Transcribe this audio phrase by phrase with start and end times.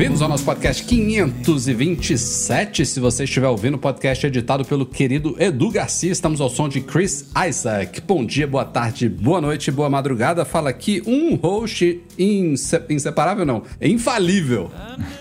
[0.00, 2.84] TV bem-vindos ao nosso podcast 527.
[2.84, 6.80] Se você estiver ouvindo o podcast editado pelo querido Edu Garcia, estamos ao som de
[6.80, 8.00] Chris Isaac.
[8.02, 10.44] Bom dia, boa tarde, boa noite, boa madrugada.
[10.44, 14.70] Fala aqui um host inse inseparável, não, é infalível.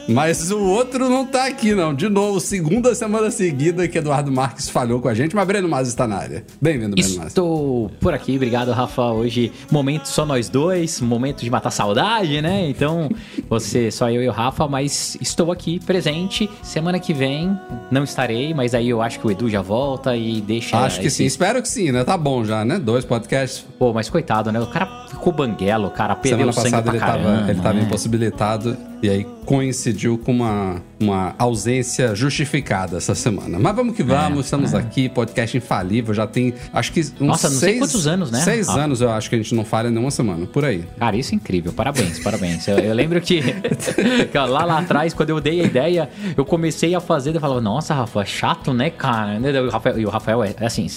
[0.08, 1.94] Mas o outro não tá aqui, não.
[1.94, 5.88] De novo, segunda semana seguida que Eduardo Marques falhou com a gente, mas Breno Mas
[5.88, 6.44] está na área.
[6.60, 7.28] Bem-vindo, Breno Mas.
[7.28, 9.12] Estou por aqui, obrigado, Rafa.
[9.12, 12.68] Hoje, momento só nós dois, momento de matar saudade, né?
[12.68, 13.10] Então,
[13.48, 14.89] você, só eu e o Rafa, mas
[15.22, 16.50] estou aqui presente.
[16.62, 17.58] Semana que vem
[17.92, 20.78] não estarei, mas aí eu acho que o Edu já volta e deixa.
[20.78, 22.04] Acho que esse- sim, espero que sim, né?
[22.04, 22.80] Tá bom já, né?
[22.80, 23.66] Dois podcasts.
[23.78, 24.60] Pô, mas coitado, né?
[24.60, 27.38] O cara ficou banguelo, o cara perdeu Semana sangue passada ele caramba.
[27.38, 27.84] tava, ele tava né?
[27.84, 33.58] impossibilitado e aí coincidiu com uma, uma ausência justificada essa semana.
[33.58, 37.50] Mas vamos que vamos, estamos aqui, podcast infalível, já tem acho que uns É, Nossa,
[37.50, 38.81] não sei seis, quantos anos, né, Seis Rafa?
[38.81, 40.83] anos eu acho que a gente não falha nenhuma semana, por aí.
[41.00, 41.73] Cara, isso é incrível.
[41.73, 42.67] Parabéns, parabéns.
[42.67, 43.42] Eu, eu lembro que,
[44.36, 47.94] lá, lá atrás, quando eu dei a ideia, eu comecei a fazer, eu falava, nossa,
[47.94, 49.39] Rafa, chato, né, cara?
[49.39, 50.88] E o Rafael, e o Rafael é é assim.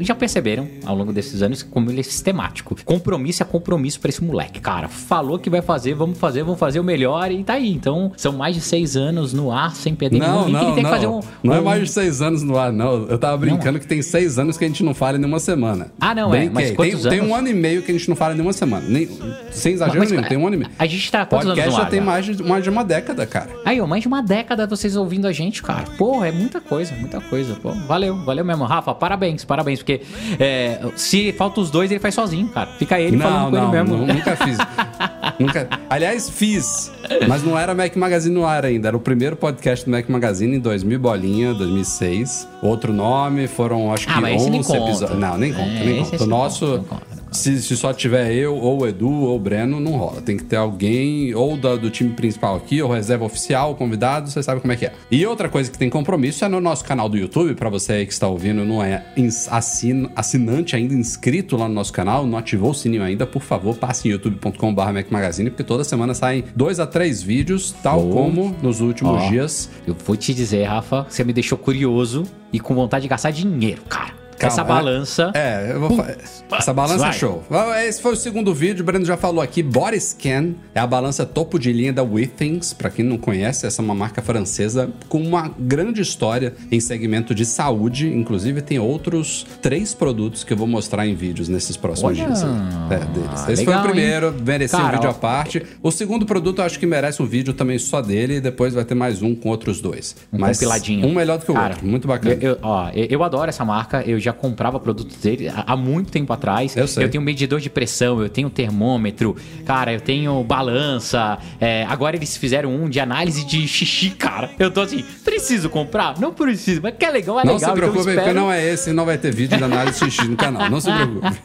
[0.00, 2.76] Já perceberam ao longo desses anos como ele é sistemático.
[2.84, 4.88] Compromisso é compromisso pra esse moleque, cara.
[4.88, 7.70] Falou que vai fazer, vamos fazer, vamos fazer o melhor e tá aí.
[7.72, 10.82] Então, são mais de seis anos no ar sem perder Não, nenhum não, ele tem
[10.82, 10.90] não.
[10.90, 11.20] que fazer um.
[11.42, 13.06] Não é um- mais de seis anos no ar, não.
[13.08, 15.92] Eu tava brincando que tem seis anos que a gente não falha em nenhuma semana.
[16.00, 17.30] Ah, não, é, mas quantos tem, tem anos?
[17.30, 18.86] um ano e meio que a gente não falha em nenhuma semana.
[18.88, 19.08] Nem,
[19.50, 20.70] sem exagero Mas, nenhum, tem um ano e meio.
[20.78, 22.04] A gente tá quantos Podcast anos no já ar, tem já?
[22.06, 23.50] mais de, mais de uma década, cara.
[23.64, 25.84] Aí, ó, mais de uma década vocês ouvindo a gente, cara.
[25.96, 27.54] Porra, é muita coisa, muita coisa.
[27.56, 28.64] Pô, valeu, valeu mesmo.
[28.64, 29.67] Rafa, parabéns, parabéns.
[29.76, 30.00] Porque
[30.38, 32.70] é, se falta os dois, ele faz sozinho, cara.
[32.78, 33.96] Fica ele falando com ele mesmo.
[33.96, 34.56] nu- nunca fiz.
[35.38, 35.68] nunca.
[35.90, 36.90] Aliás, fiz,
[37.28, 38.88] mas não era Mac Magazine no ar ainda.
[38.88, 42.48] Era o primeiro podcast do Mac Magazine em 2000 bolinha, 2006.
[42.62, 44.84] Outro nome, foram acho que Ah, mas esse nem 11 conta.
[44.84, 45.18] episódios.
[45.18, 46.16] Não, nem conta, É, nem conta.
[46.16, 47.17] O não nosso, não conta.
[47.30, 50.20] Se, se só tiver eu, ou o Edu, ou o Breno, não rola.
[50.22, 54.42] Tem que ter alguém, ou da- do time principal aqui, ou reserva oficial, convidado, você
[54.42, 54.92] sabe como é que é.
[55.10, 58.06] E outra coisa que tem compromisso é no nosso canal do YouTube, pra você aí
[58.06, 59.04] que está ouvindo, não é
[59.50, 63.76] assin- assinante ainda, inscrito lá no nosso canal, não ativou o sininho ainda, por favor,
[63.76, 68.10] passe em youtube.com.br Magazine, porque toda semana saem dois a três vídeos, tal Oh.
[68.12, 69.28] como nos últimos Ó.
[69.28, 69.70] dias.
[69.86, 73.82] Eu vou te dizer, Rafa, você me deixou curioso e com vontade de gastar dinheiro,
[73.88, 74.12] cara.
[74.38, 75.30] Calma, Essa é- balança.
[75.34, 76.16] É, eu vou fa-
[76.56, 77.10] Essa balança vai.
[77.10, 77.42] é show.
[77.86, 79.62] Esse foi o segundo vídeo, o Breno já falou aqui.
[79.62, 82.72] Body Scan é a balança topo de linha da Withings.
[82.72, 87.34] Pra quem não conhece, essa é uma marca francesa com uma grande história em segmento
[87.34, 88.08] de saúde.
[88.08, 92.42] Inclusive, tem outros três produtos que eu vou mostrar em vídeos nesses próximos Olha, dias.
[92.42, 93.48] É, deles.
[93.48, 94.34] Esse legal, foi o primeiro, hein?
[94.46, 95.62] merecia um Cara, vídeo ó, à parte.
[95.82, 98.84] O segundo produto eu acho que merece um vídeo também só dele e depois vai
[98.84, 100.14] ter mais um com outros dois.
[100.32, 101.06] Um Mas compiladinho.
[101.06, 101.86] um melhor do que o Cara, outro.
[101.86, 102.36] Muito bacana.
[102.40, 106.10] Eu, eu- ó, eu, eu adoro essa marca, eu já comprava produtos dele há muito
[106.10, 106.76] tempo atrás.
[106.76, 107.08] Eu sei.
[107.08, 111.38] tenho medidor de pressão, eu tenho termômetro, cara, eu tenho balança.
[111.60, 114.50] é, agora eles fizeram um de análise de xixi, cara.
[114.58, 116.18] Eu tô assim, preciso comprar?
[116.18, 117.70] Não preciso, mas que é legal, é Não legal.
[117.70, 118.40] se preocupe, então eu porque espero...
[118.40, 120.70] não é esse, não vai ter vídeo de análise de xixi no canal.
[120.70, 121.38] Não se preocupe.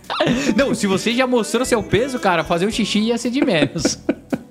[0.56, 4.00] Não, se você já mostrou seu peso, cara, fazer o xixi ia ser de menos.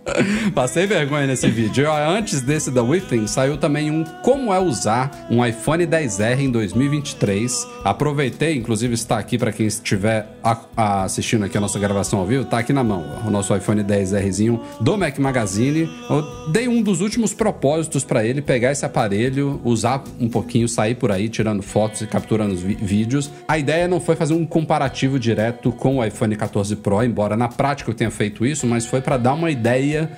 [0.55, 1.91] Passei vergonha nesse vídeo.
[1.91, 7.67] Antes desse da Withing, saiu também um Como é usar um iPhone 10R em 2023.
[7.85, 12.27] Aproveitei, inclusive está aqui para quem estiver a- a- assistindo aqui a nossa gravação ao
[12.27, 15.89] vivo, tá aqui na mão, o nosso iPhone 10Rzinho do Mac Magazine.
[16.11, 20.97] Eu dei um dos últimos propósitos para ele, pegar esse aparelho, usar um pouquinho, sair
[20.97, 23.31] por aí tirando fotos e capturando vídeos.
[23.47, 27.49] A ideia não foi fazer um comparativo direto com o iPhone 14 Pro, embora na
[27.49, 30.11] prática eu tenha feito isso, mas foi para dar uma ideia ideia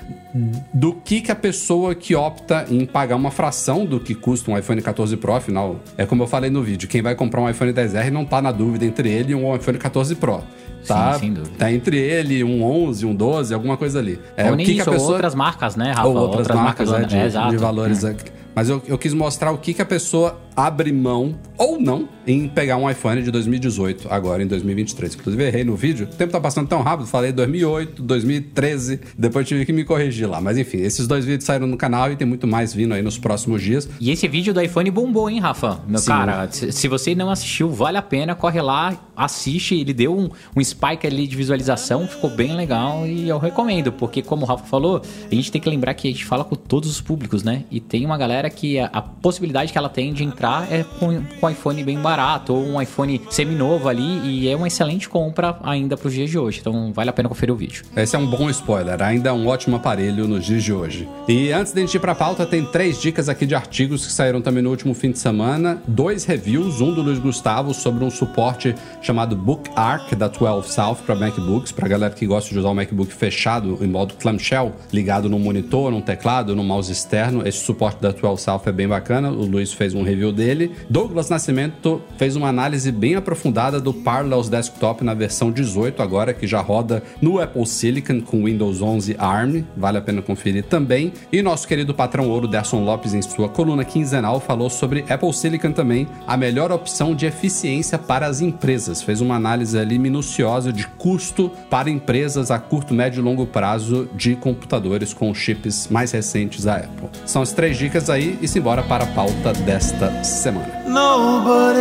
[0.73, 4.59] do que, que a pessoa que opta em pagar uma fração do que custa um
[4.59, 7.73] iPhone 14 Pro, afinal, é como eu falei no vídeo, quem vai comprar um iPhone
[7.73, 10.43] 10R não tá na dúvida entre ele e um iPhone 14 Pro.
[10.87, 14.21] Tá, Sim, tá entre ele, um 11, um 12, alguma coisa ali.
[14.37, 15.09] É ou o que, isso, que a pessoa...
[15.09, 16.09] ou outras marcas, né, Rafa?
[16.09, 17.03] Ou outras, marcas, né?
[17.03, 18.05] é, de, é, de valores.
[18.05, 18.15] É.
[18.55, 22.49] Mas eu, eu quis mostrar o que, que a pessoa abre mão, ou não, em
[22.49, 25.15] pegar um iPhone de 2018, agora em 2023.
[25.15, 26.09] Inclusive, errei no vídeo.
[26.11, 27.06] O tempo tá passando tão rápido.
[27.06, 29.01] Falei 2008, 2013.
[29.17, 30.41] Depois tive que me corrigir lá.
[30.41, 33.19] Mas enfim, esses dois vídeos saíram no canal e tem muito mais vindo aí nos
[33.19, 33.89] próximos dias.
[34.01, 35.81] E esse vídeo do iPhone bombou, hein, Rafa?
[35.87, 36.06] Meu Sim.
[36.06, 39.75] cara, se você não assistiu, vale a pena, corre lá, assiste.
[39.75, 44.23] Ele deu um, um spike ali de visualização, ficou bem legal e eu recomendo, porque
[44.23, 46.89] como o Rafa falou, a gente tem que lembrar que a gente fala com todos
[46.89, 47.65] os públicos, né?
[47.71, 51.23] E tem uma galera que a, a possibilidade que ela tem de entrar é com,
[51.41, 55.96] com iPhone bem barato ou um iPhone seminovo ali e é uma excelente compra ainda
[55.96, 56.61] para os dias de hoje.
[56.61, 57.85] Então vale a pena conferir o vídeo.
[57.96, 61.08] Esse é um bom spoiler, ainda é um ótimo aparelho nos dias de hoje.
[61.29, 64.12] E antes de a gente ir pra pauta, tem três dicas aqui de artigos que
[64.12, 65.82] saíram também no último fim de semana.
[65.87, 70.97] Dois reviews, um do Luiz Gustavo sobre um suporte chamado Book Arc da 12 South
[71.06, 75.29] para MacBooks, pra galera que gosta de usar o MacBook fechado em modo clamshell, ligado
[75.29, 77.47] num monitor, num teclado, num mouse externo.
[77.47, 80.73] Esse suporte da 12 South é bem bacana, o Luiz fez um review dele.
[80.91, 86.47] Douglas Nascimento fez uma análise bem aprofundada do Parallels Desktop na versão 18 agora, que
[86.47, 91.13] já roda no Apple Silicon com Windows 11 ARM, vale a pena conferir também.
[91.33, 95.73] E nosso querido patrão ouro Derson Lopes, em sua coluna quinzenal, falou sobre Apple Silicon
[95.73, 99.03] também, a melhor opção de eficiência para as empresas.
[99.03, 104.09] Fez uma análise ali minuciosa de custo para empresas a curto, médio e longo prazo
[104.15, 107.09] de computadores com chips mais recentes da Apple.
[107.25, 110.82] São as três dicas aí e simbora para a pauta desta semana.
[110.87, 111.81] Nobody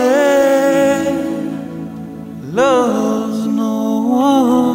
[2.53, 4.72] loves no one.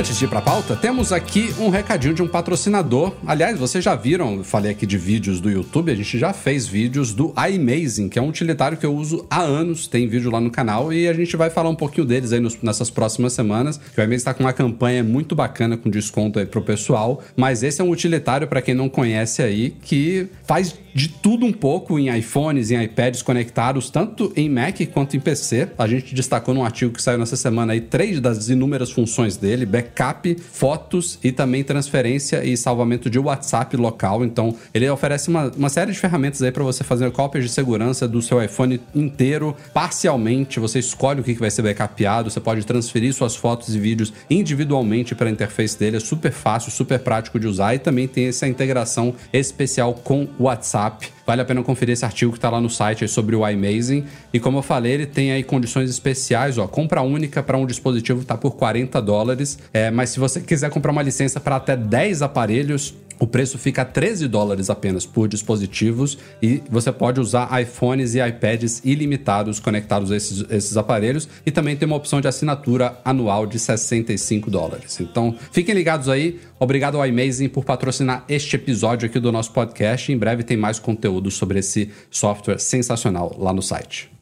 [0.00, 3.12] Antes de ir pra pauta, temos aqui um recadinho de um patrocinador.
[3.26, 7.12] Aliás, vocês já viram, falei aqui de vídeos do YouTube, a gente já fez vídeos
[7.12, 10.50] do iMazing, que é um utilitário que eu uso há anos, tem vídeo lá no
[10.50, 13.78] canal e a gente vai falar um pouquinho deles aí nos- nessas próximas semanas.
[13.94, 17.62] Que o iMazing tá com uma campanha muito bacana com desconto aí pro pessoal, mas
[17.62, 21.98] esse é um utilitário para quem não conhece aí que faz de tudo um pouco
[21.98, 25.68] em iPhones, em iPads conectados, tanto em Mac quanto em PC.
[25.78, 29.64] A gente destacou num artigo que saiu nessa semana aí três das inúmeras funções dele:
[29.90, 34.24] backup, fotos e também transferência e salvamento de WhatsApp local.
[34.24, 38.06] Então, ele oferece uma, uma série de ferramentas aí para você fazer cópias de segurança
[38.06, 40.60] do seu iPhone inteiro, parcialmente.
[40.60, 44.12] Você escolhe o que que vai ser backupeado, você pode transferir suas fotos e vídeos
[44.28, 45.96] individualmente para a interface dele.
[45.96, 50.44] É super fácil, super prático de usar e também tem essa integração especial com o
[50.44, 51.19] WhatsApp.
[51.30, 54.04] Vale a pena conferir esse artigo que está lá no site sobre o iMazing.
[54.34, 56.66] E como eu falei, ele tem aí condições especiais, ó.
[56.66, 59.56] Compra única para um dispositivo tá por 40 dólares.
[59.72, 63.82] É, mas se você quiser comprar uma licença para até 10 aparelhos, o preço fica
[63.82, 70.10] a 13 dólares apenas por dispositivos e você pode usar iPhones e iPads ilimitados conectados
[70.10, 74.98] a esses, esses aparelhos e também tem uma opção de assinatura anual de 65 dólares.
[75.00, 76.40] Então, fiquem ligados aí.
[76.58, 80.10] Obrigado ao iMazing por patrocinar este episódio aqui do nosso podcast.
[80.10, 84.19] Em breve tem mais conteúdo sobre esse software sensacional lá no site.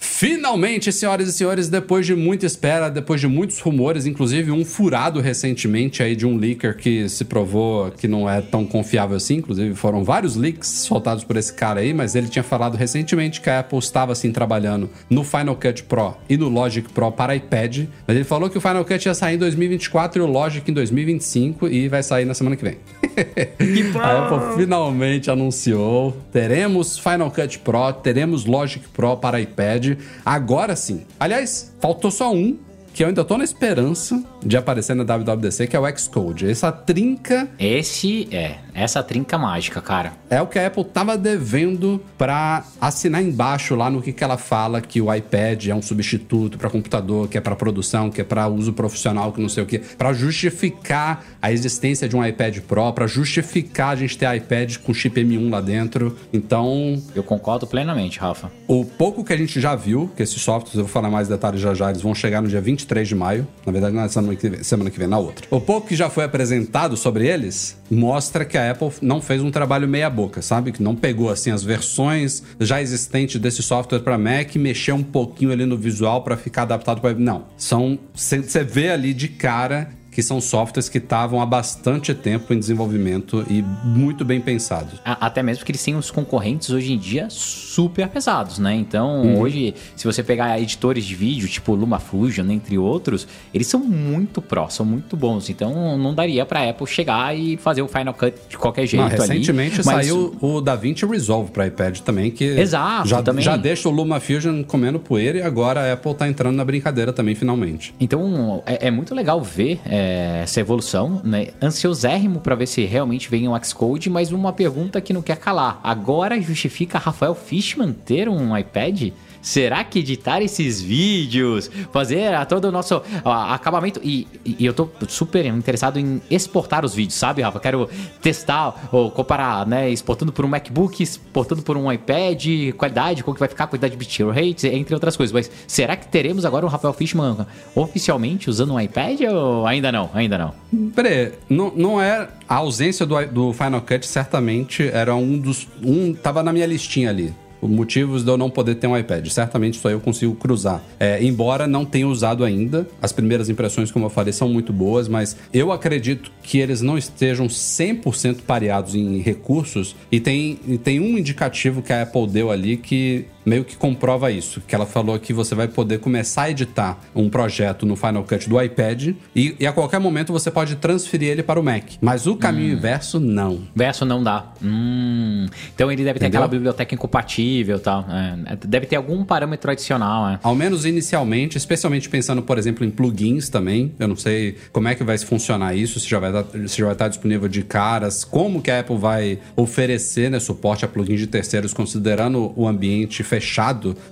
[0.00, 5.20] Finalmente, senhoras e senhores, depois de muita espera, depois de muitos rumores, inclusive um furado
[5.20, 9.74] recentemente aí de um leaker que se provou que não é tão confiável assim, inclusive
[9.74, 13.58] foram vários leaks soltados por esse cara aí, mas ele tinha falado recentemente que a
[13.58, 18.16] Apple estava assim trabalhando no Final Cut Pro e no Logic Pro para iPad, mas
[18.16, 21.66] ele falou que o Final Cut ia sair em 2024 e o Logic em 2025
[21.66, 22.76] e vai sair na semana que vem.
[24.00, 29.87] a Apple finalmente anunciou, teremos Final Cut Pro, teremos Logic Pro para iPad,
[30.24, 31.04] agora sim.
[31.18, 32.58] Aliás, faltou só um,
[32.98, 36.50] que eu ainda tô na esperança de aparecer na WWDC, que é o Xcode.
[36.50, 40.14] Essa trinca Esse é, essa trinca mágica, cara.
[40.28, 44.36] é o que a Apple tava devendo para assinar embaixo lá no que, que ela
[44.36, 48.24] fala que o iPad é um substituto para computador, que é para produção, que é
[48.24, 52.58] para uso profissional, que não sei o que, para justificar a existência de um iPad
[52.62, 56.16] Pro, para justificar a gente ter iPad com chip M1 lá dentro.
[56.32, 58.50] Então, Eu concordo plenamente, Rafa.
[58.66, 61.60] o pouco que a gente já viu, que esses softwares, eu vou falar mais detalhes
[61.60, 63.46] já já, eles vão chegar no dia 23 de maio.
[63.64, 65.46] Na verdade, não é semana que vem, semana que vem, na outra.
[65.50, 69.50] O pouco que já foi apresentado sobre eles mostra que a Apple não fez um
[69.50, 70.72] trabalho meia-boca, sabe?
[70.72, 75.02] Que não pegou assim as versões já existentes desse software para Mac e mexeu um
[75.02, 77.14] pouquinho ali no visual para ficar adaptado para.
[77.14, 77.44] Não.
[77.56, 77.98] São.
[78.14, 83.46] Você vê ali de cara que são softwares que estavam há bastante tempo em desenvolvimento
[83.48, 85.00] e muito bem pensados.
[85.04, 88.74] Até mesmo que eles têm os concorrentes hoje em dia super pesados, né?
[88.74, 94.42] Então, hoje, se você pegar editores de vídeo, tipo LumaFusion, entre outros, eles são muito
[94.42, 95.48] pró, são muito bons.
[95.50, 99.06] Então, não daria pra Apple chegar e fazer o Final Cut de qualquer jeito Não,
[99.06, 99.18] ali.
[99.20, 103.44] recentemente mas- saiu o DaVinci Resolve para iPad também, que Exato, já, também.
[103.44, 107.36] já deixa o LumaFusion comendo poeira e agora a Apple tá entrando na brincadeira também,
[107.36, 107.94] finalmente.
[108.00, 110.07] Então, é, é muito legal ver é,
[110.42, 111.48] essa evolução, né?
[111.62, 115.80] Ansiosérrimo pra ver se realmente vem um Xcode, mas uma pergunta que não quer calar.
[115.82, 119.12] Agora justifica Rafael Fishman ter um iPad?
[119.48, 123.98] Será que editar esses vídeos, fazer a todo o nosso ó, acabamento.
[124.04, 127.58] E, e eu tô super interessado em exportar os vídeos, sabe, Rafa?
[127.58, 127.88] Quero
[128.20, 129.88] testar ou comparar, né?
[129.88, 133.96] Exportando por um MacBook, exportando por um iPad, qualidade, como que vai ficar a quantidade
[133.96, 135.32] de bitrate, entre outras coisas.
[135.32, 140.10] Mas será que teremos agora o Rafael Fishman oficialmente usando um iPad ou ainda não?
[140.12, 140.54] Ainda não.
[140.94, 142.28] Peraí, não, não é.
[142.46, 145.66] A ausência do, do Final Cut certamente era um dos.
[145.82, 147.34] Um, tava na minha listinha ali.
[147.60, 149.26] Os motivos de eu não poder ter um iPad.
[149.28, 150.82] Certamente só eu consigo cruzar.
[150.98, 155.08] É, embora não tenha usado ainda, as primeiras impressões, como eu falei, são muito boas,
[155.08, 159.94] mas eu acredito que eles não estejam 100% pareados em recursos.
[160.10, 164.30] E tem, e tem um indicativo que a Apple deu ali que meio que comprova
[164.30, 164.60] isso.
[164.66, 168.48] Que ela falou que você vai poder começar a editar um projeto no Final Cut
[168.48, 171.84] do iPad e, e a qualquer momento você pode transferir ele para o Mac.
[172.00, 173.62] Mas o caminho inverso, não.
[173.74, 174.52] Verso não dá.
[174.62, 176.40] Hum, então ele deve ter Entendeu?
[176.40, 178.04] aquela biblioteca incompatível e tal.
[178.10, 180.38] É, deve ter algum parâmetro adicional, é.
[180.42, 183.92] Ao menos inicialmente, especialmente pensando, por exemplo, em plugins também.
[183.98, 186.84] Eu não sei como é que vai funcionar isso, se já vai, dar- se já
[186.84, 191.20] vai estar disponível de caras, como que a Apple vai oferecer né, suporte a plugins
[191.20, 193.37] de terceiros, considerando o ambiente fechado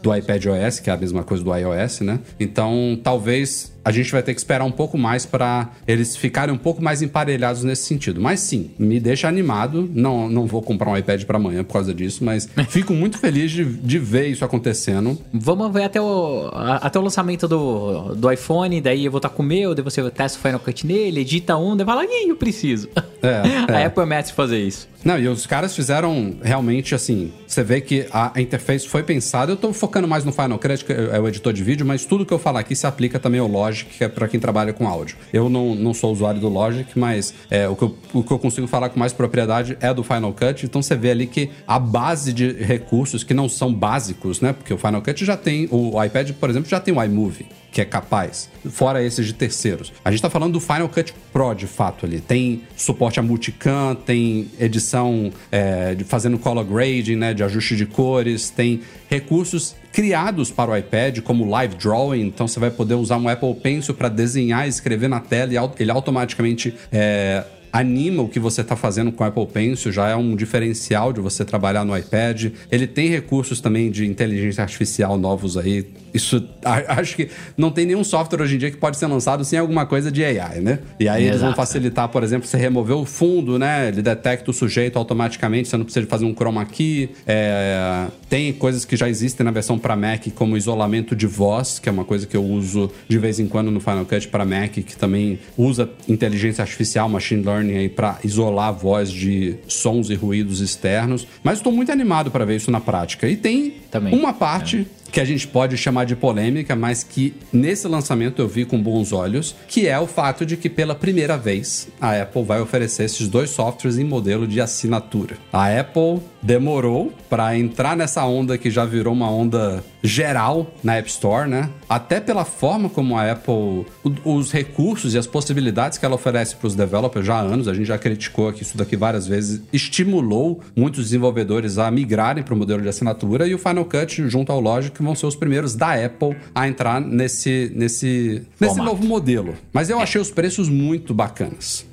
[0.03, 2.21] do iPadOS, que é a mesma coisa do iOS, né?
[2.39, 6.59] Então, talvez a gente vai ter que esperar um pouco mais para eles ficarem um
[6.59, 8.21] pouco mais emparelhados nesse sentido.
[8.21, 9.89] Mas sim, me deixa animado.
[9.95, 13.53] Não, não vou comprar um iPad para amanhã por causa disso, mas fico muito feliz
[13.53, 15.17] de, de ver isso acontecendo.
[15.33, 19.29] Vamos ver até o, a- até o lançamento do, do iPhone, daí eu vou estar
[19.29, 22.29] com o meu, daí você testa o Final Cut nele, edita um, daí fala, ih,
[22.29, 22.89] eu preciso.
[23.23, 23.85] É, a é.
[23.87, 24.89] Apple é mestre em fazer isso.
[25.05, 27.31] Não, e os caras fizeram realmente assim.
[27.47, 29.53] Você vê que a a interface foi pensada.
[29.53, 32.27] Eu tô focando mais no Final Cut, que é o editor de vídeo, mas tudo
[32.27, 34.89] que eu falar aqui se aplica também ao Logic, que é para quem trabalha com
[34.89, 35.17] áudio.
[35.33, 38.39] Eu não, não sou usuário do Logic, mas é, o, que eu, o que eu
[38.39, 40.65] consigo falar com mais propriedade é do Final Cut.
[40.65, 44.53] Então você vê ali que a base de recursos que não são básicos, né?
[44.53, 45.69] Porque o Final Cut já tem.
[45.71, 49.93] O iPad, por exemplo, já tem o iMovie que é capaz, fora esses de terceiros.
[50.03, 52.23] A gente tá falando do Final Cut Pro, de fato, ali.
[52.23, 57.85] Tem suporte a multicam, tem edição é, de fazendo color grading, né, de ajuste de
[57.85, 58.81] cores, tem
[59.11, 63.55] recursos criados para o iPad, como Live Drawing, então você vai poder usar um Apple
[63.55, 67.45] Pencil para desenhar escrever na tela e ele automaticamente é,
[67.79, 71.21] anima o que você está fazendo com o Apple Pencil, já é um diferencial de
[71.21, 72.47] você trabalhar no iPad.
[72.71, 75.87] Ele tem recursos também de inteligência artificial novos aí.
[76.15, 79.45] Isso a- acho que não tem nenhum software hoje em dia que pode ser lançado
[79.45, 80.79] sem alguma coisa de AI, né?
[80.99, 81.57] E aí eles vão Exato.
[81.57, 83.89] facilitar, por exemplo, você remover o fundo, né?
[83.89, 87.11] Ele detecta o sujeito automaticamente, você não precisa fazer um chroma key.
[87.27, 91.89] É, Tem coisas que já existem na versão para Mac, como isolamento de voz, que
[91.89, 94.73] é uma coisa que eu uso de vez em quando no Final Cut para Mac,
[94.73, 100.15] que também usa inteligência artificial, machine learning aí para isolar a voz de sons e
[100.15, 101.27] ruídos externos.
[101.43, 103.29] Mas estou muito animado para ver isso na prática.
[103.29, 104.15] E tem Também.
[104.15, 108.65] uma parte que a gente pode chamar de polêmica, mas que nesse lançamento eu vi
[108.65, 112.61] com bons olhos, que é o fato de que pela primeira vez a Apple vai
[112.61, 115.37] oferecer esses dois softwares em modelo de assinatura.
[115.53, 121.09] A Apple demorou para entrar nessa onda que já virou uma onda geral na App
[121.09, 121.69] Store, né?
[121.89, 123.85] Até pela forma como a Apple,
[124.25, 127.75] os recursos e as possibilidades que ela oferece para os developers já há anos, a
[127.75, 132.57] gente já criticou aqui isso daqui várias vezes, estimulou muitos desenvolvedores a migrarem para o
[132.57, 135.93] modelo de assinatura e o Final Cut junto ao Logic vão ser os primeiros da
[136.05, 138.85] Apple a entrar nesse nesse nesse Formato.
[138.85, 139.55] novo modelo.
[139.73, 141.87] Mas eu achei os preços muito bacanas.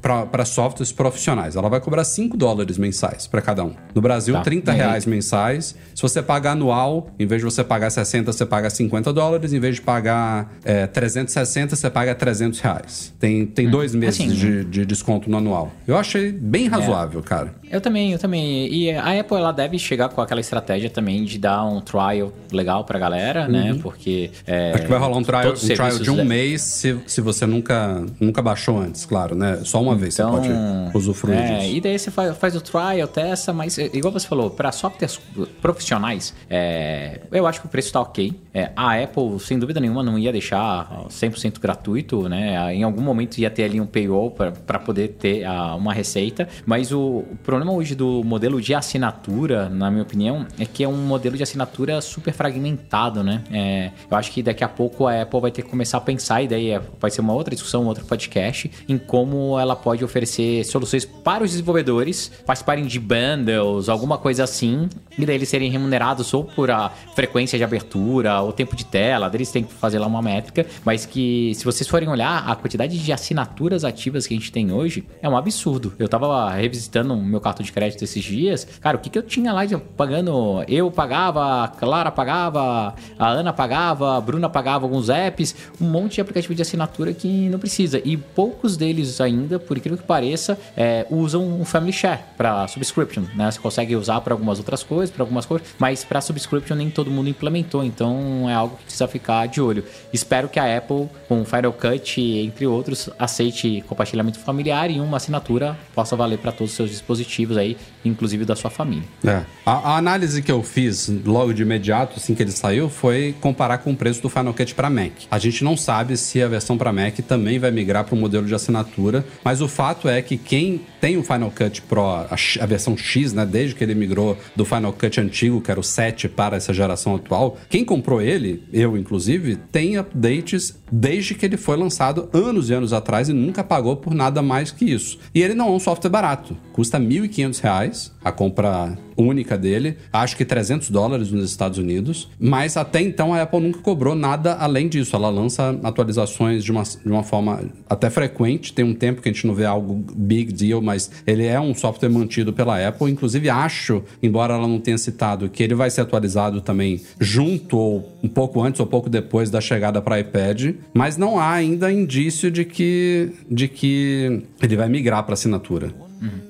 [0.00, 1.56] Para softwares profissionais.
[1.56, 3.72] Ela vai cobrar 5 dólares mensais para cada um.
[3.94, 4.40] No Brasil, Tá.
[4.42, 4.78] 30 E aí?
[4.80, 5.74] reais mensais.
[5.94, 9.52] Se você pagar anual, em vez de você pagar 60, você paga 50 dólares.
[9.52, 13.12] Em vez de pagar é, 360, você paga 300 reais.
[13.18, 15.70] Tem, tem dois meses assim, de, de desconto no anual.
[15.86, 17.54] Eu achei bem razoável, cara.
[17.70, 18.72] Eu também, eu também.
[18.72, 22.84] E a Apple ela deve chegar com aquela estratégia também de dar um trial legal
[22.84, 23.78] pra galera, né?
[23.82, 24.30] Porque.
[24.46, 27.20] É, Acho que vai rolar um trial, um trial de um da- mês se, se
[27.20, 29.53] você nunca, nunca baixou antes, claro, né?
[29.60, 31.76] É, só uma vez Então, você pode usufruir é, disso.
[31.76, 35.20] E daí você faz, faz o trial, testa, mas é, igual você falou, para softwares
[35.60, 38.32] profissionais, é, eu acho que o preço tá ok.
[38.52, 42.74] É, a Apple, sem dúvida nenhuma, não ia deixar 100% gratuito, né?
[42.74, 46.92] Em algum momento ia ter ali um paywall para poder ter ah, uma receita, mas
[46.92, 50.96] o, o problema hoje do modelo de assinatura, na minha opinião, é que é um
[50.96, 53.42] modelo de assinatura super fragmentado, né?
[53.52, 56.42] É, eu acho que daqui a pouco a Apple vai ter que começar a pensar,
[56.42, 60.04] e daí é- vai ser uma outra discussão, um outro podcast, em como ela pode
[60.04, 65.70] oferecer soluções para os desenvolvedores participarem de bundles, alguma coisa assim, e daí eles serem
[65.70, 69.98] remunerados ou por a frequência de abertura, ou tempo de tela, eles têm que fazer
[69.98, 74.34] lá uma métrica, mas que se vocês forem olhar a quantidade de assinaturas ativas que
[74.34, 75.92] a gente tem hoje, é um absurdo.
[75.98, 79.22] Eu tava revisitando o meu cartão de crédito esses dias, cara, o que, que eu
[79.22, 80.62] tinha lá de- pagando?
[80.68, 86.14] Eu pagava, a Clara pagava, a Ana pagava, a Bruna pagava alguns apps, um monte
[86.14, 88.00] de aplicativo de assinatura que não precisa.
[88.04, 93.24] E poucos deles ainda, por incrível que pareça, é, usam o Family Share para subscription,
[93.34, 93.50] né?
[93.50, 97.10] Você consegue usar para algumas outras coisas, para algumas coisas, mas para subscription nem todo
[97.10, 99.84] mundo implementou, então é algo que precisa ficar de olho.
[100.12, 105.16] Espero que a Apple, com o Final Cut, entre outros, aceite compartilhamento familiar e uma
[105.16, 109.04] assinatura possa valer para todos os seus dispositivos aí, inclusive da sua família.
[109.24, 109.42] É.
[109.64, 113.78] A, a análise que eu fiz logo de imediato, assim que ele saiu, foi comparar
[113.78, 115.12] com o preço do Final Cut para Mac.
[115.30, 118.46] A gente não sabe se a versão para Mac também vai migrar para o modelo
[118.46, 119.13] de assinatura,
[119.44, 123.32] mas o fato é que quem tem o Final Cut Pro, a, a versão X,
[123.32, 126.72] né, desde que ele migrou do Final Cut antigo, que era o 7, para essa
[126.72, 132.70] geração atual, quem comprou ele, eu inclusive, tem updates desde que ele foi lançado anos
[132.70, 135.18] e anos atrás e nunca pagou por nada mais que isso.
[135.34, 140.36] E ele não é um software barato, custa 1.500 reais a compra única dele, acho
[140.36, 144.88] que 300 dólares nos Estados Unidos, mas até então a Apple nunca cobrou nada além
[144.88, 145.14] disso.
[145.14, 149.32] Ela lança atualizações de uma, de uma forma até frequente, tem um tempo que a
[149.32, 153.10] gente não vê algo big deal, mas ele é um software mantido pela Apple.
[153.10, 158.12] Inclusive, acho, embora ela não tenha citado, que ele vai ser atualizado também junto ou
[158.22, 162.50] um pouco antes ou pouco depois da chegada para iPad, mas não há ainda indício
[162.50, 165.92] de que, de que ele vai migrar para assinatura.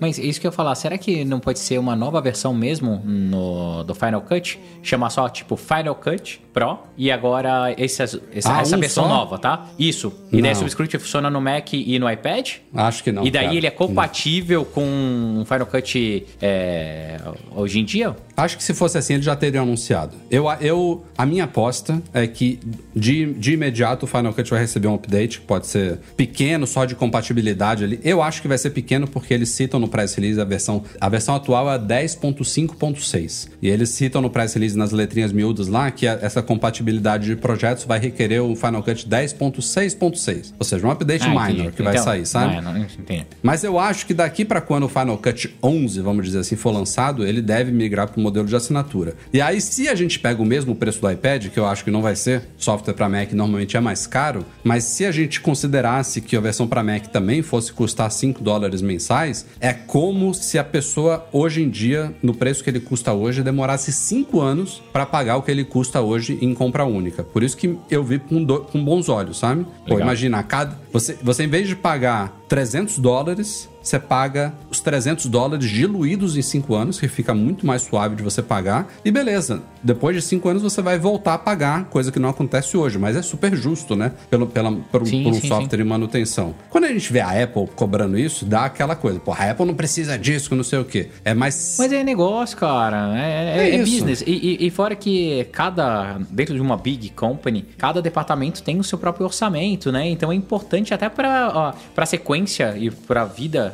[0.01, 3.03] Mas isso que eu ia falar, será que não pode ser uma nova versão mesmo
[3.05, 4.59] no, do Final Cut?
[4.83, 9.09] Chamar só tipo Final Cut Pro e agora esse, essa, Ah, essa um versão só?
[9.09, 9.67] nova, tá?
[9.79, 10.13] Isso.
[10.33, 10.53] E daí Não.
[10.53, 12.53] o subscription funciona no Mac e no iPad?
[12.75, 13.25] Acho que não.
[13.27, 13.57] e daí cara.
[13.57, 17.21] ele é compatível com o Final Cut é,
[17.55, 18.15] hoje em dia?
[18.37, 20.17] Acho que se fosse assim, eles já teriam anunciado.
[20.31, 22.59] Eu, eu, a minha aposta é que
[22.95, 26.85] de, de imediato o Final Cut vai receber um update, que pode ser pequeno, só
[26.85, 28.01] de compatibilidade ali.
[28.05, 30.83] Eu acho que vai ser pequeno porque eles citam no press release a versão.
[31.01, 33.49] A versão atual é 10.5.6.
[33.63, 37.37] E eles citam no press release nas letrinhas miúdas lá que a- essa compatibilidade de
[37.37, 40.55] projetos vai requerer o Final Cut 10.6.6.
[40.59, 41.71] Ou seja, um update Ah, minor entendi.
[41.77, 42.61] que vai Então, sair, sabe?
[42.61, 43.27] Não, entendi.
[43.43, 46.71] Mas eu acho que daqui pra quando o Final Cut 11, vamos dizer assim, for
[46.71, 49.15] lançado, ele deve migrar para o modelo de assinatura.
[49.33, 51.91] E aí, se a gente pega o mesmo preço do iPad, que eu acho que
[51.91, 56.21] não vai ser, software para Mac normalmente é mais caro, mas se a gente considerasse
[56.21, 60.65] que a versão para Mac também fosse custar 5 dólares mensais, é como se a
[60.65, 65.37] pessoa hoje em dia, no preço que ele custa hoje, demorasse 5 anos para pagar
[65.37, 67.23] o que ele custa hoje em compra única.
[67.23, 69.65] Por isso que eu vi com, do- com bons olhos, sabe?
[69.87, 75.27] Pô, imagina, cada, você, você em vez de pagar 300 dólares, você paga os 300
[75.27, 78.89] dólares diluídos em 5 anos, que fica muito mais suave de você pagar.
[79.05, 82.77] E beleza, depois de 5 anos você vai voltar a pagar, coisa que não acontece
[82.77, 84.13] hoje, mas é super justo, né?
[84.31, 86.55] Pelo, pela, por, Sim, por um sim, software de manutenção.
[86.71, 89.75] Quando a gente vê a Apple cobrando isso, dá aquela coisa, pô, a Apple não
[89.75, 91.11] precisa disso, não sei o quê.
[91.25, 91.77] É mais.
[91.79, 93.13] Mas é negócio, cara.
[93.19, 93.93] É, é- É é isso.
[93.93, 94.25] business.
[94.27, 96.19] E, e- e fora que cada.
[96.31, 100.09] Dentro de uma big company, cada departamento tem o seu próprio orçamento, né?
[100.09, 101.11] Então é importante até
[101.55, 103.74] ó, pra sequência e pra vida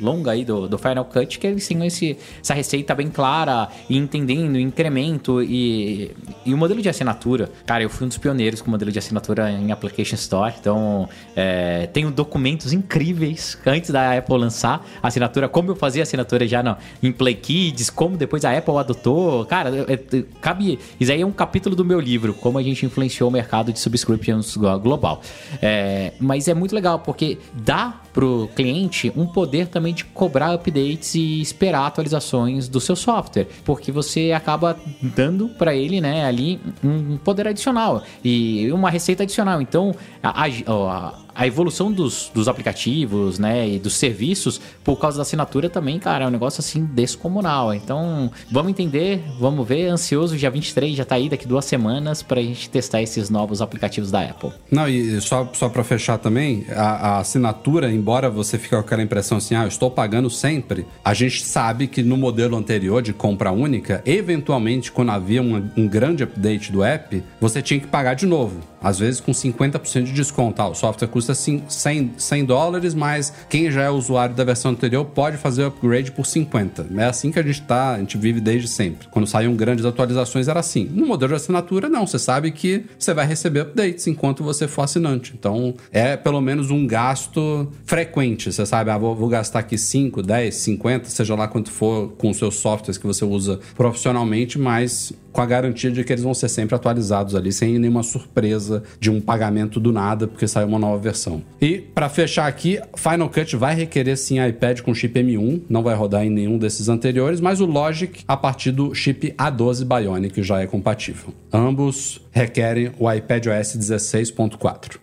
[0.00, 3.96] longa aí do, do Final Cut que eles tenham esse, essa receita bem clara e
[3.96, 6.10] entendendo o incremento e,
[6.44, 7.50] e o modelo de assinatura.
[7.64, 11.08] Cara, eu fui um dos pioneiros com o modelo de assinatura em Application Store, então
[11.34, 16.62] é, tenho documentos incríveis antes da Apple lançar a assinatura, como eu fazia assinatura já
[16.62, 19.44] no, em Play Kids, como depois a Apple adotou.
[19.46, 20.78] Cara, é- é- cabe.
[20.98, 23.78] Isso aí é um capítulo do meu livro, como a gente influenciou o mercado de
[23.78, 25.20] subscriptions glo- global.
[25.60, 31.14] É, mas é muito legal, porque dá pro cliente um poder também de cobrar updates
[31.14, 37.16] e esperar atualizações do seu software, porque você acaba dando para ele, né, ali um
[37.18, 39.60] poder adicional e uma receita adicional.
[39.60, 45.18] Então, a, a- a- a evolução dos, dos aplicativos, né, e dos serviços, por causa
[45.18, 47.74] da assinatura também, cara, é um negócio assim descomunal.
[47.74, 52.40] Então, vamos entender, vamos ver, ansioso, dia 23 já tá aí, daqui duas semanas, pra
[52.40, 54.50] gente testar esses novos aplicativos da Apple.
[54.70, 59.02] Não, e só, só para fechar também, a, a assinatura, embora você fique com aquela
[59.02, 63.12] impressão assim, ah, eu estou pagando sempre, a gente sabe que no modelo anterior de
[63.12, 68.14] compra única, eventualmente, quando havia um, um grande update do app, você tinha que pagar
[68.14, 68.60] de novo.
[68.80, 70.62] Às vezes com 50% de desconto.
[70.62, 74.70] Ah, o software custa cin- 100, 100 dólares, mas quem já é usuário da versão
[74.72, 76.86] anterior pode fazer o upgrade por 50.
[76.96, 79.08] É assim que a gente tá, a gente vive desde sempre.
[79.08, 80.84] Quando saíam grandes atualizações era assim.
[80.92, 82.06] No modelo de assinatura, não.
[82.06, 85.32] Você sabe que você vai receber updates enquanto você for assinante.
[85.38, 88.52] Então, é pelo menos um gasto frequente.
[88.52, 92.30] Você sabe, ah, vou, vou gastar aqui 5, 10, 50, seja lá quanto for com
[92.30, 96.32] os seus softwares que você usa profissionalmente, mas com a garantia de que eles vão
[96.32, 100.78] ser sempre atualizados ali, sem nenhuma surpresa de um pagamento do nada, porque saiu uma
[100.78, 101.42] nova versão.
[101.60, 105.94] E para fechar aqui, Final Cut vai requerer sim iPad com chip M1, não vai
[105.94, 110.62] rodar em nenhum desses anteriores, mas o Logic a partir do chip A12 Bionic já
[110.62, 111.34] é compatível.
[111.52, 114.96] Ambos requerem o iPad OS 16.4.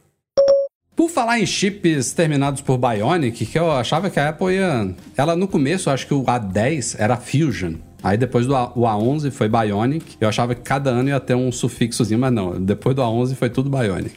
[0.96, 4.96] Por falar em chips terminados por Bionic, que eu achava que a Apple ia.
[5.16, 7.76] Ela no começo, acho que o A10 era Fusion.
[8.04, 10.18] Aí depois do A, o A11 foi Bionic.
[10.20, 12.60] Eu achava que cada ano ia ter um sufixozinho, mas não.
[12.60, 14.14] Depois do A11 foi tudo Bionic.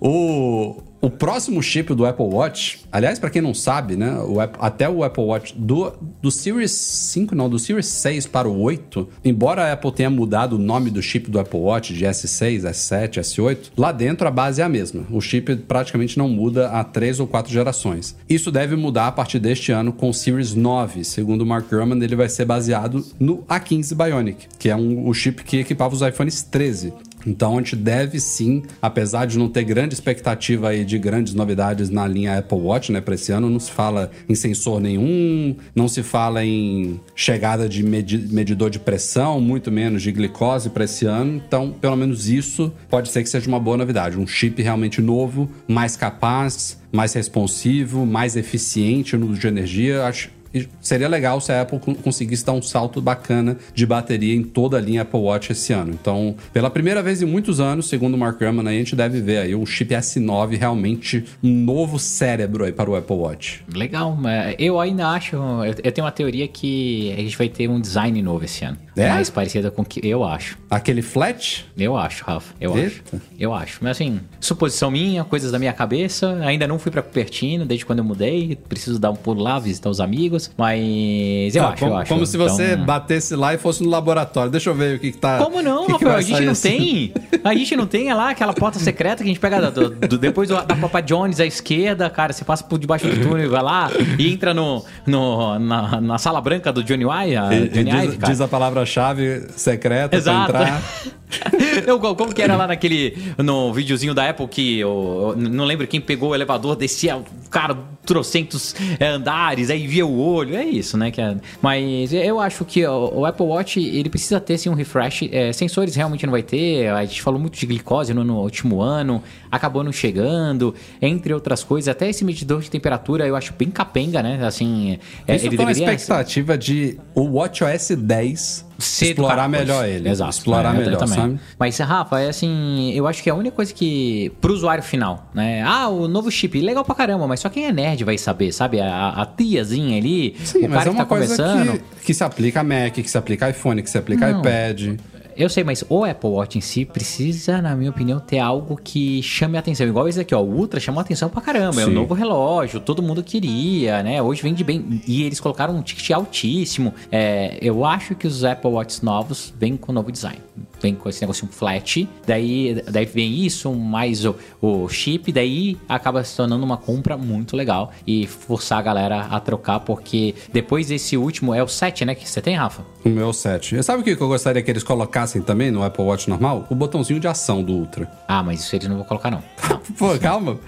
[0.00, 4.58] O, o próximo chip do Apple Watch, aliás, para quem não sabe, né, o, App-
[4.60, 9.08] até o Apple Watch do, do Series 5, não, do Series 6 para o 8,
[9.24, 13.20] embora a Apple tenha mudado o nome do chip do Apple Watch de S6, S7,
[13.20, 15.04] S8, lá dentro a base é a mesma.
[15.10, 18.16] O chip praticamente não muda há três ou quatro gerações.
[18.28, 21.04] Isso deve mudar a partir deste ano com o Series 9.
[21.04, 25.44] Segundo Mark Gurman, ele vai ser baseado no A15 Bionic, que é um, o chip
[25.44, 26.92] que equipava os iPhones 13.
[27.26, 31.90] Então a gente deve sim, apesar de não ter grande expectativa aí de grandes novidades
[31.90, 35.88] na linha Apple Watch, né, para esse ano, não se fala em sensor nenhum, não
[35.88, 41.06] se fala em chegada de medi- medidor de pressão, muito menos de glicose para esse
[41.06, 41.42] ano.
[41.46, 45.50] Então, pelo menos isso pode ser que seja uma boa novidade, um chip realmente novo,
[45.66, 50.04] mais capaz, mais responsivo, mais eficiente no uso de energia.
[50.04, 50.30] Acho
[50.80, 54.76] seria legal se a Apple con- conseguisse dar um salto bacana de bateria em toda
[54.76, 55.92] a linha Apple Watch esse ano.
[56.00, 59.38] Então, pela primeira vez em muitos anos, segundo o Mark Gurman, a gente deve ver
[59.38, 63.62] aí o chip S9 realmente um novo cérebro aí para o Apple Watch.
[63.74, 64.16] Legal,
[64.58, 65.36] eu ainda acho.
[65.82, 68.78] Eu tenho uma teoria que a gente vai ter um design novo esse ano.
[69.00, 69.08] É?
[69.10, 70.58] Mais parecido com o que eu acho.
[70.70, 71.64] Aquele flat?
[71.76, 72.54] Eu acho, Rafa.
[72.60, 72.88] Eu Eita.
[73.16, 73.22] acho.
[73.38, 73.78] Eu acho.
[73.80, 76.38] Mas assim, suposição minha, coisas da minha cabeça.
[76.44, 78.58] Ainda não fui pra Cupertino desde quando eu mudei.
[78.68, 80.50] Preciso dar um pulo lá, visitar os amigos.
[80.56, 82.08] Mas eu Ah, acho, como, eu acho.
[82.12, 84.50] como se você Então- batesse lá e fosse no laboratório.
[84.50, 85.38] Deixa eu ver o que, que tá.
[85.38, 86.10] Como não, que que Rafael?
[86.12, 86.68] vai A gente não assim.
[86.78, 87.40] tem.
[87.44, 90.18] A gente não tem é lá aquela porta secreta que a gente pega do- do-
[90.18, 92.32] depois da Papa Jones à esquerda, cara.
[92.32, 96.18] Você passa por debaixo do túnel e vai lá e entra no, no- na, na
[96.18, 97.36] sala branca do Johnny Ive.
[97.36, 98.32] a E- e Johnny diz, Ive, cara.
[98.32, 98.48] diz a
[98.88, 100.52] palavra-chave secreta Exato.
[100.52, 100.82] pra entrar.
[101.86, 103.34] Não, como como que era lá naquele.
[103.36, 107.76] No videozinho da Apple que eu, eu não lembro quem pegou o elevador, descia, cara,
[108.04, 110.56] trocentos é, andares, aí via o olho.
[110.56, 111.10] É isso, né?
[111.10, 115.28] Que é- mas eu acho que o, Apple Watch ele precisa ter sim um refresh.
[115.30, 116.88] É, sensores realmente não vai ter.
[116.88, 121.62] A gente falou muito de glicose no, no último ano, acabou não chegando, entre outras
[121.62, 121.88] coisas.
[121.88, 124.38] Até esse medidor de temperatura eu acho bem capenga, né?
[124.46, 125.92] Assim, é, Isso ele uma deveria.
[125.94, 130.08] expectativa de o WatchOS 10 Ser do explorar melhor ele.
[130.08, 130.30] Exato.
[130.30, 131.14] Explorar É, melhor, também.
[131.16, 131.40] sabe?
[131.58, 135.28] Mas, Rafa, é assim, eu acho que é a única coisa que, pro usuário final,
[135.34, 135.62] né?
[135.66, 138.80] Ah, o novo chip, legal pra caramba, mas só quem é nerd vai saber, sabe?
[138.80, 141.78] A, a tiazinha ali, Sim, o mas cara é que uma tá coisa começando.
[142.00, 144.32] que, que se aplica a Mac, que se aplica a iPhone, que se aplica a
[144.32, 144.40] Não.
[144.40, 144.98] iPad.
[145.36, 149.22] Eu sei, mas o Apple Watch em si precisa, na minha opinião, ter algo que
[149.22, 149.86] chame a atenção.
[149.86, 150.40] Igual esse aqui, ó.
[150.42, 151.80] O Ultra chamou a atenção pra caramba.
[151.80, 151.94] É um Sim.
[151.94, 154.20] novo relógio, todo mundo queria, né?
[154.20, 155.00] Hoje vende bem.
[155.06, 156.92] E eles colocaram um ticket altíssimo.
[157.12, 160.40] É, eu acho que os Apple Watches novos vêm com novo design.
[160.80, 162.08] Vem com esse negocinho flat.
[162.26, 165.32] Daí, daí vem isso, mais o, o chip.
[165.32, 167.92] Daí acaba se tornando uma compra muito legal.
[168.06, 172.14] E forçar a galera a trocar, porque depois desse último, é o 7, né?
[172.14, 172.82] Que você tem, Rafa?
[173.04, 173.82] O meu 7.
[173.82, 176.66] Sabe o que eu gostaria que eles colocassem também no Apple Watch normal?
[176.70, 178.10] O botãozinho de ação do Ultra.
[178.26, 179.42] Ah, mas isso eles não vão colocar, não.
[179.98, 180.58] Pô, calma.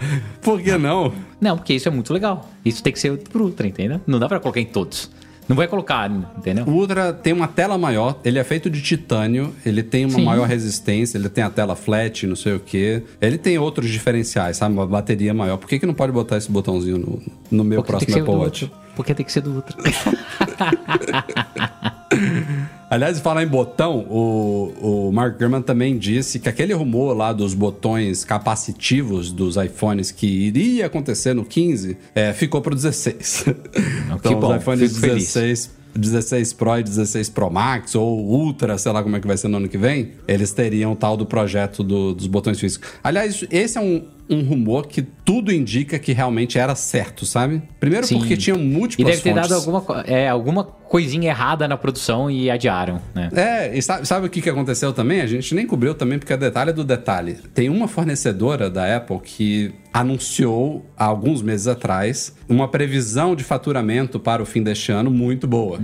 [0.42, 1.12] Por que não?
[1.40, 2.48] Não, porque isso é muito legal.
[2.64, 4.00] Isso tem que ser pro Ultra, entendeu?
[4.06, 5.10] Não dá pra colocar em todos.
[5.48, 6.64] Não vai colocar, entendeu?
[6.64, 10.24] O Ultra tem uma tela maior, ele é feito de titânio, ele tem uma Sim.
[10.24, 13.02] maior resistência, ele tem a tela flat, não sei o que.
[13.20, 14.74] Ele tem outros diferenciais, sabe?
[14.74, 15.56] Uma bateria maior.
[15.56, 18.70] Por que, que não pode botar esse botãozinho no, no meu Porque próximo Apple Watch?
[18.94, 19.76] Porque tem que ser do Ultra.
[22.90, 27.54] Aliás, falar em botão, o, o Mark Gurman também disse que aquele rumor lá dos
[27.54, 33.44] botões capacitivos dos iPhones que iria acontecer no 15 é, ficou pro 16.
[34.12, 35.32] então, bom, os iPhones fico feliz.
[35.32, 39.36] 16 16 Pro e 16 Pro Max ou Ultra, sei lá como é que vai
[39.36, 42.88] ser no ano que vem, eles teriam tal do projeto do- dos botões físicos.
[43.02, 47.60] Aliás, esse é um, um rumor que tudo indica que realmente era certo, sabe?
[47.78, 48.18] Primeiro Sim.
[48.18, 49.48] porque tinham E múltiplas deve ter fontes.
[49.48, 53.28] dado alguma, é, alguma coisinha errada na produção e adiaram, né?
[53.34, 55.20] É, e sabe, sabe o que, que aconteceu também?
[55.20, 57.38] A gente nem cobriu também, porque é detalhe do detalhe.
[57.54, 64.18] Tem uma fornecedora da Apple que anunciou há alguns meses atrás uma previsão de faturamento
[64.20, 65.78] para o fim deste ano muito boa.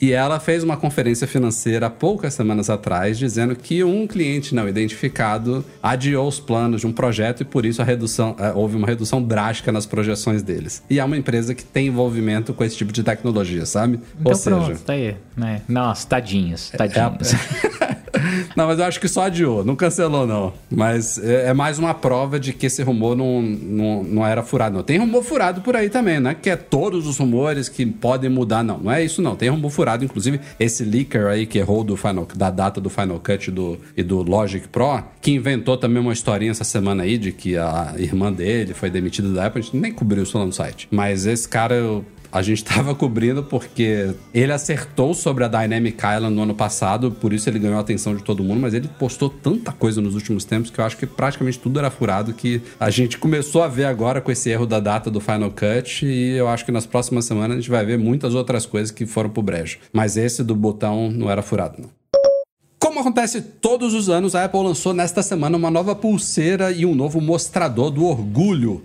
[0.00, 4.68] E ela fez uma conferência financeira há poucas semanas atrás dizendo que um cliente não
[4.68, 8.86] identificado adiou os planos de um projeto e por isso a redução, eh, houve uma
[8.86, 10.82] redução drástica nas projeções deles.
[10.88, 14.00] E é uma empresa que tem envolvimento com esse tipo de tecnologia, sabe?
[14.20, 15.16] Então Ou seja, pronto, tá aí.
[15.36, 15.62] Né?
[15.68, 17.32] Nossa, tadinhos, tadinhos.
[18.56, 20.52] não, mas eu acho que só adiou, não cancelou, não.
[20.70, 24.76] Mas é, é mais uma prova de que esse rumor não, não, não era furado,
[24.76, 24.82] não.
[24.82, 26.34] Tem rumor furado por aí também, né?
[26.34, 28.78] Que é todos os rumores que podem mudar, não.
[28.78, 29.36] Não é isso, não.
[29.36, 33.20] Tem rumor furado, inclusive, esse leaker aí que errou do Final, da data do Final
[33.20, 37.32] Cut do, e do Logic Pro, que inventou também uma historinha essa semana aí de
[37.32, 39.60] que a irmã dele foi demitida da Apple.
[39.60, 40.88] A gente nem cobriu isso lá no site.
[40.90, 46.34] Mas esse cara, eu a gente tava cobrindo porque ele acertou sobre a Dynamic Island
[46.34, 49.28] no ano passado, por isso ele ganhou a atenção de todo mundo, mas ele postou
[49.28, 52.90] tanta coisa nos últimos tempos que eu acho que praticamente tudo era furado que a
[52.90, 56.48] gente começou a ver agora com esse erro da data do Final Cut e eu
[56.48, 59.42] acho que nas próximas semanas a gente vai ver muitas outras coisas que foram pro
[59.42, 59.78] brejo.
[59.92, 61.97] Mas esse do botão não era furado, não.
[62.98, 66.96] Como acontece todos os anos, a Apple lançou nesta semana uma nova pulseira e um
[66.96, 68.82] novo mostrador do orgulho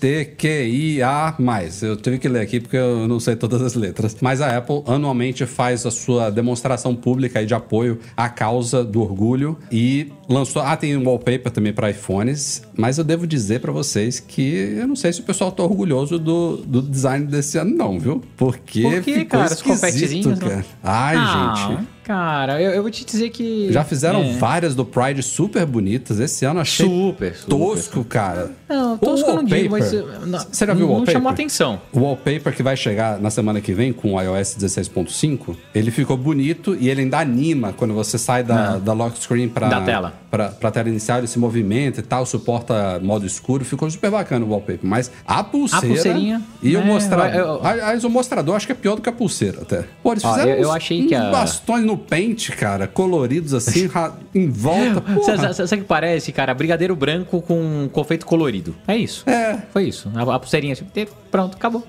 [0.00, 1.34] LGBTQIA+.
[1.82, 4.16] Eu tive que ler aqui porque eu não sei todas as letras.
[4.20, 9.58] Mas a Apple anualmente faz a sua demonstração pública de apoio à causa do orgulho
[9.72, 10.62] e lançou...
[10.62, 14.86] Ah, tem um wallpaper também para iPhones, mas eu devo dizer para vocês que eu
[14.86, 18.22] não sei se o pessoal tá orgulhoso do, do design desse ano não, viu?
[18.36, 19.52] Porque Por quê, ficou cara?
[19.52, 20.36] Os esquisito, não?
[20.38, 20.64] cara.
[20.82, 21.99] Ai, Ah, gente...
[22.10, 23.72] Cara, eu, eu vou te dizer que.
[23.72, 24.32] Já fizeram É.
[24.32, 26.18] várias do Pride super bonitas.
[26.18, 27.48] Esse ano eu achei Super, super.
[27.48, 28.50] tosco, cara.
[28.70, 29.92] Não, tosco eu não digo, mas.
[29.92, 31.12] Não, Você já viu o Não wallpaper?
[31.14, 31.80] chamou atenção.
[31.92, 36.16] O wallpaper que vai chegar na semana que vem com o iOS 16.5, ele ficou
[36.16, 40.12] bonito e ele ainda anima quando você sai da, da lock screen pra, Da tela.
[40.30, 43.64] Pra, pra tela inicial, ele se movimenta e tal, suporta modo escuro.
[43.64, 44.80] Ficou super bacana o wallpaper.
[44.82, 47.34] Mas a pulseira pulseirinha, e o é, mostrador...
[47.34, 49.84] eu- eu- Aliás, o mostrador acho que é pior do que a pulseira até.
[50.02, 53.90] Pô, eles fizeram eu- eu uns- achei que a- bastões no pente, cara, coloridos assim,
[54.34, 55.02] em volta.
[55.66, 56.54] Sabe o que parece, cara?
[56.54, 58.59] Brigadeiro branco com confeito colorido.
[58.86, 59.28] É isso.
[59.28, 59.58] É.
[59.72, 60.10] Foi isso.
[60.14, 60.86] A, a pulseirinha assim,
[61.30, 61.86] pronto, acabou.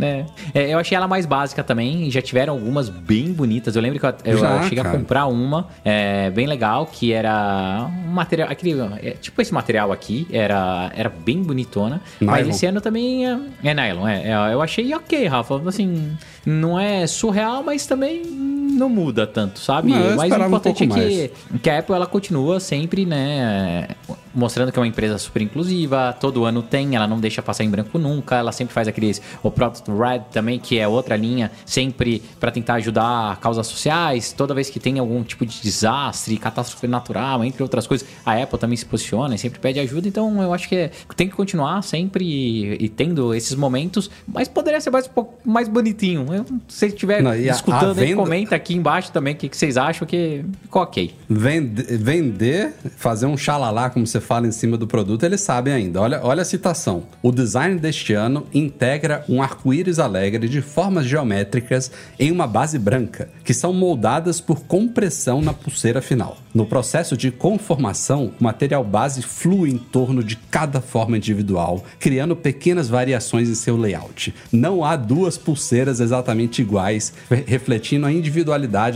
[0.00, 0.24] É.
[0.54, 2.10] É, eu achei ela mais básica também.
[2.10, 3.76] Já tiveram algumas bem bonitas.
[3.76, 4.94] Eu lembro que eu, eu Já, cheguei cara.
[4.94, 8.48] a comprar uma é, bem legal, que era um material.
[8.50, 12.00] Aquele, é, tipo esse material aqui, era, era bem bonitona.
[12.20, 12.50] Mas Nylon.
[12.50, 14.08] esse ano também é, é nylon.
[14.08, 15.68] É, é, eu achei ok, Rafa.
[15.68, 18.22] Assim, não é surreal, mas também
[18.64, 19.90] não muda tanto, sabe?
[19.90, 23.88] Não, mas o um importante pouco é que que a Apple ela continua sempre, né,
[24.34, 27.70] mostrando que é uma empresa super inclusiva, todo ano tem, ela não deixa passar em
[27.70, 32.22] branco nunca, ela sempre faz aqueles o Product Red também, que é outra linha, sempre
[32.40, 37.44] para tentar ajudar causas sociais, toda vez que tem algum tipo de desastre, catástrofe natural,
[37.44, 40.68] entre outras coisas, a Apple também se posiciona e sempre pede ajuda, então eu acho
[40.68, 45.06] que é- tem que continuar sempre e, e tendo esses momentos, mas poderia ser mais
[45.06, 46.26] um pouco mais bonitinho.
[46.34, 48.16] Eu, se estiver e escutando a aí, venda-
[48.54, 51.14] comenta aqui embaixo também o que, que vocês acham que ficou ok.
[51.28, 56.00] Vende- vender, fazer um xalalá, como você fala, em cima do produto, eles sabem ainda.
[56.00, 57.04] Olha, olha a citação.
[57.22, 63.28] O design deste ano integra um arco-íris alegre de formas geométricas em uma base branca,
[63.44, 66.36] que são moldadas por compressão na pulseira final.
[66.54, 72.36] No processo de conformação, o material base flui em torno de cada forma individual, criando
[72.36, 74.32] pequenas variações em seu layout.
[74.52, 78.43] Não há duas pulseiras exatamente iguais, re- refletindo a individualidade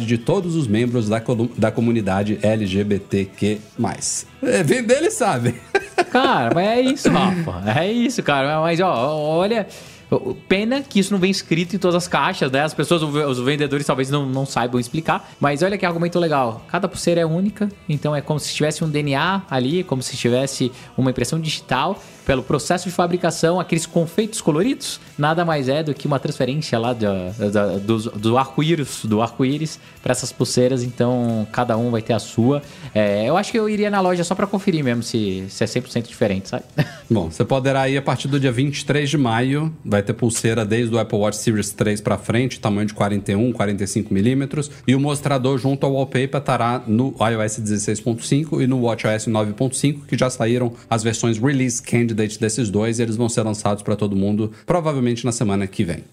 [0.06, 1.22] de todos os membros da,
[1.56, 3.58] da comunidade LGBTQ+.
[4.42, 5.54] É, vender eles sabem.
[6.10, 7.80] Cara, mas é isso, Rafa.
[7.80, 8.60] É isso, cara.
[8.60, 9.66] Mas, ó, olha.
[10.48, 12.62] Pena que isso não vem escrito em todas as caixas, né?
[12.62, 15.30] As pessoas, os vendedores talvez não, não saibam explicar.
[15.38, 16.64] Mas olha que argumento legal.
[16.68, 20.72] Cada pulseira é única, então é como se tivesse um DNA ali, como se tivesse
[20.96, 22.02] uma impressão digital.
[22.28, 26.92] Pelo processo de fabricação, aqueles confeitos coloridos, nada mais é do que uma transferência lá
[26.92, 27.30] da-
[27.78, 32.60] do, do arco-íris, do arco-íris para essas pulseiras, então cada um vai ter a sua.
[32.94, 35.66] É, eu acho que eu iria na loja só para conferir mesmo se, se é
[35.66, 36.64] 100% diferente, sabe?
[37.10, 39.74] Bom, você poderá ir a partir do dia 23 de maio.
[39.82, 44.12] Vai ter pulseira desde o Apple Watch Series 3 para frente, tamanho de 41, 45
[44.12, 44.70] milímetros.
[44.86, 50.18] E o mostrador junto ao wallpaper estará no iOS 16.5 e no WatchOS 9.5, que
[50.18, 52.98] já saíram as versões Release Candidate desses dois.
[52.98, 56.04] E eles vão ser lançados para todo mundo, provavelmente na semana que vem.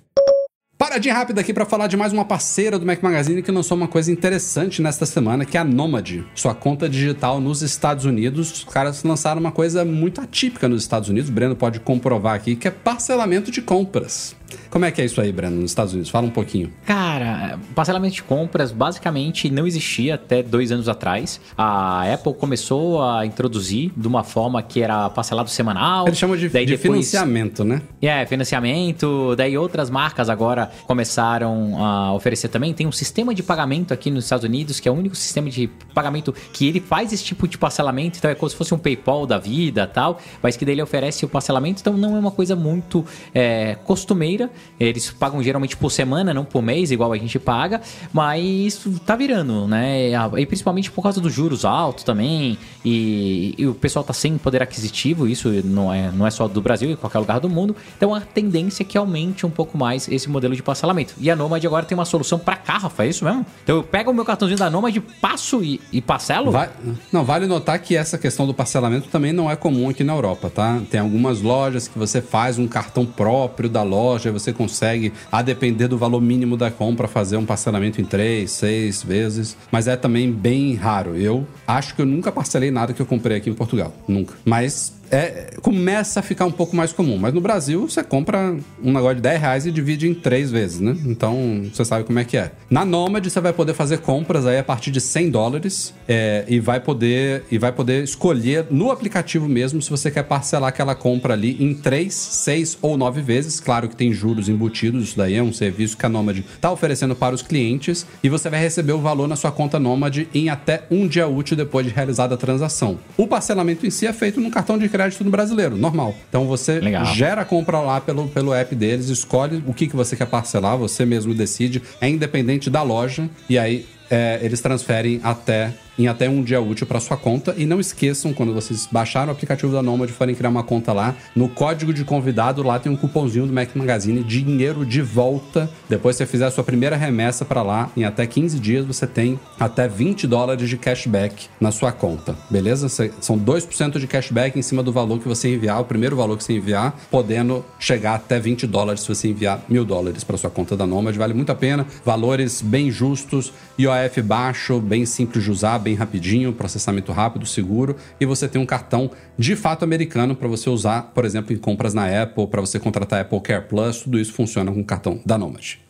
[0.77, 3.87] Paradinha rápida aqui para falar de mais uma parceira do Mac Magazine que lançou uma
[3.87, 8.51] coisa interessante nesta semana, que é a Nomad, sua conta digital nos Estados Unidos.
[8.51, 12.57] Os caras lançaram uma coisa muito atípica nos Estados Unidos, o Breno pode comprovar aqui,
[12.57, 14.35] que é parcelamento de compras.
[14.69, 16.09] Como é que é isso aí, Breno, nos Estados Unidos?
[16.09, 16.71] Fala um pouquinho.
[16.85, 21.39] Cara, parcelamento de compras basicamente não existia até dois anos atrás.
[21.57, 26.07] A Apple começou a introduzir de uma forma que era parcelado semanal.
[26.07, 27.81] Eles chamam de, daí de depois- financiamento, né?
[28.01, 29.35] É, financiamento.
[29.35, 32.73] Daí outras marcas agora começaram a oferecer também.
[32.73, 35.69] Tem um sistema de pagamento aqui nos Estados Unidos, que é o único sistema de
[35.93, 38.17] pagamento que ele faz esse tipo de parcelamento.
[38.17, 41.25] Então é como se fosse um PayPal da vida tal, mas que daí ele oferece
[41.25, 41.81] o parcelamento.
[41.81, 44.44] Então não é uma coisa muito é, costumeira.
[44.79, 47.81] Eles pagam geralmente por semana, não por mês, igual a gente paga.
[48.13, 50.11] Mas tá virando, né?
[50.37, 52.57] E principalmente por causa dos juros altos também.
[52.83, 55.27] E, e o pessoal tá sem poder aquisitivo.
[55.27, 57.75] Isso não é, não é só do Brasil, em qualquer lugar do mundo.
[57.97, 61.13] Então a tendência é que aumente um pouco mais esse modelo de parcelamento.
[61.19, 63.45] E a Nomad agora tem uma solução cá, Rafa, é isso mesmo?
[63.63, 66.51] Então eu pego o meu cartãozinho da Nomad, passo e, e parcelo?
[66.51, 66.69] Vai-
[67.11, 70.49] não, vale notar que essa questão do parcelamento também não é comum aqui na Europa,
[70.49, 70.81] tá?
[70.89, 75.41] Tem algumas lojas que você faz um cartão próprio da loja e você consegue, a
[75.41, 79.57] depender do valor mínimo da compra, fazer um parcelamento em três, seis vezes.
[79.71, 81.15] Mas é também bem raro.
[81.15, 83.93] Eu acho que eu nunca parcelei nada que eu comprei aqui em Portugal.
[84.07, 84.35] Nunca.
[84.43, 87.17] Mas é, começa a ficar um pouco mais comum.
[87.17, 90.79] Mas no Brasil, você compra um negócio de 10 reais e divide em três vezes,
[90.79, 90.95] né?
[91.05, 92.51] Então, você sabe como é que é.
[92.69, 96.59] Na Nomad, você vai poder fazer compras aí a partir de 100 dólares é, e,
[96.59, 101.33] vai poder, e vai poder escolher no aplicativo mesmo se você quer parcelar aquela compra
[101.33, 103.59] ali em 3, 6 ou 9 vezes.
[103.59, 107.15] Claro que tem juros embutidos, isso daí é um serviço que a Nomad está oferecendo
[107.15, 110.83] para os clientes e você vai receber o valor na sua conta Nomad em até
[110.89, 112.99] um dia útil depois de realizada a transação.
[113.17, 116.15] O parcelamento em si é feito no cartão de crédito no brasileiro, normal.
[116.29, 117.05] Então você Legal.
[117.05, 120.77] gera a compra lá pelo, pelo app deles, escolhe o que, que você quer parcelar,
[120.77, 126.29] você mesmo decide, é independente da loja, e aí é, eles transferem até em até
[126.29, 127.53] um dia útil para sua conta.
[127.57, 130.93] E não esqueçam, quando vocês baixarem o aplicativo da Nomad e forem criar uma conta
[130.93, 135.69] lá, no código de convidado lá tem um cupomzinho do Mac Magazine, dinheiro de volta.
[135.89, 139.07] Depois que você fizer a sua primeira remessa para lá, em até 15 dias você
[139.07, 142.89] tem até 20 dólares de cashback na sua conta, beleza?
[142.89, 146.43] São 2% de cashback em cima do valor que você enviar, o primeiro valor que
[146.43, 150.75] você enviar, podendo chegar até 20 dólares se você enviar mil dólares para sua conta
[150.75, 151.15] da Nomad.
[151.15, 156.51] Vale muito a pena, valores bem justos, IOF baixo, bem simples de usar, bem rapidinho,
[156.51, 161.23] processamento rápido, seguro, e você tem um cartão de fato americano para você usar, por
[161.23, 164.81] exemplo, em compras na Apple, para você contratar Apple Care Plus, tudo isso funciona com
[164.81, 165.84] o cartão da Nomad.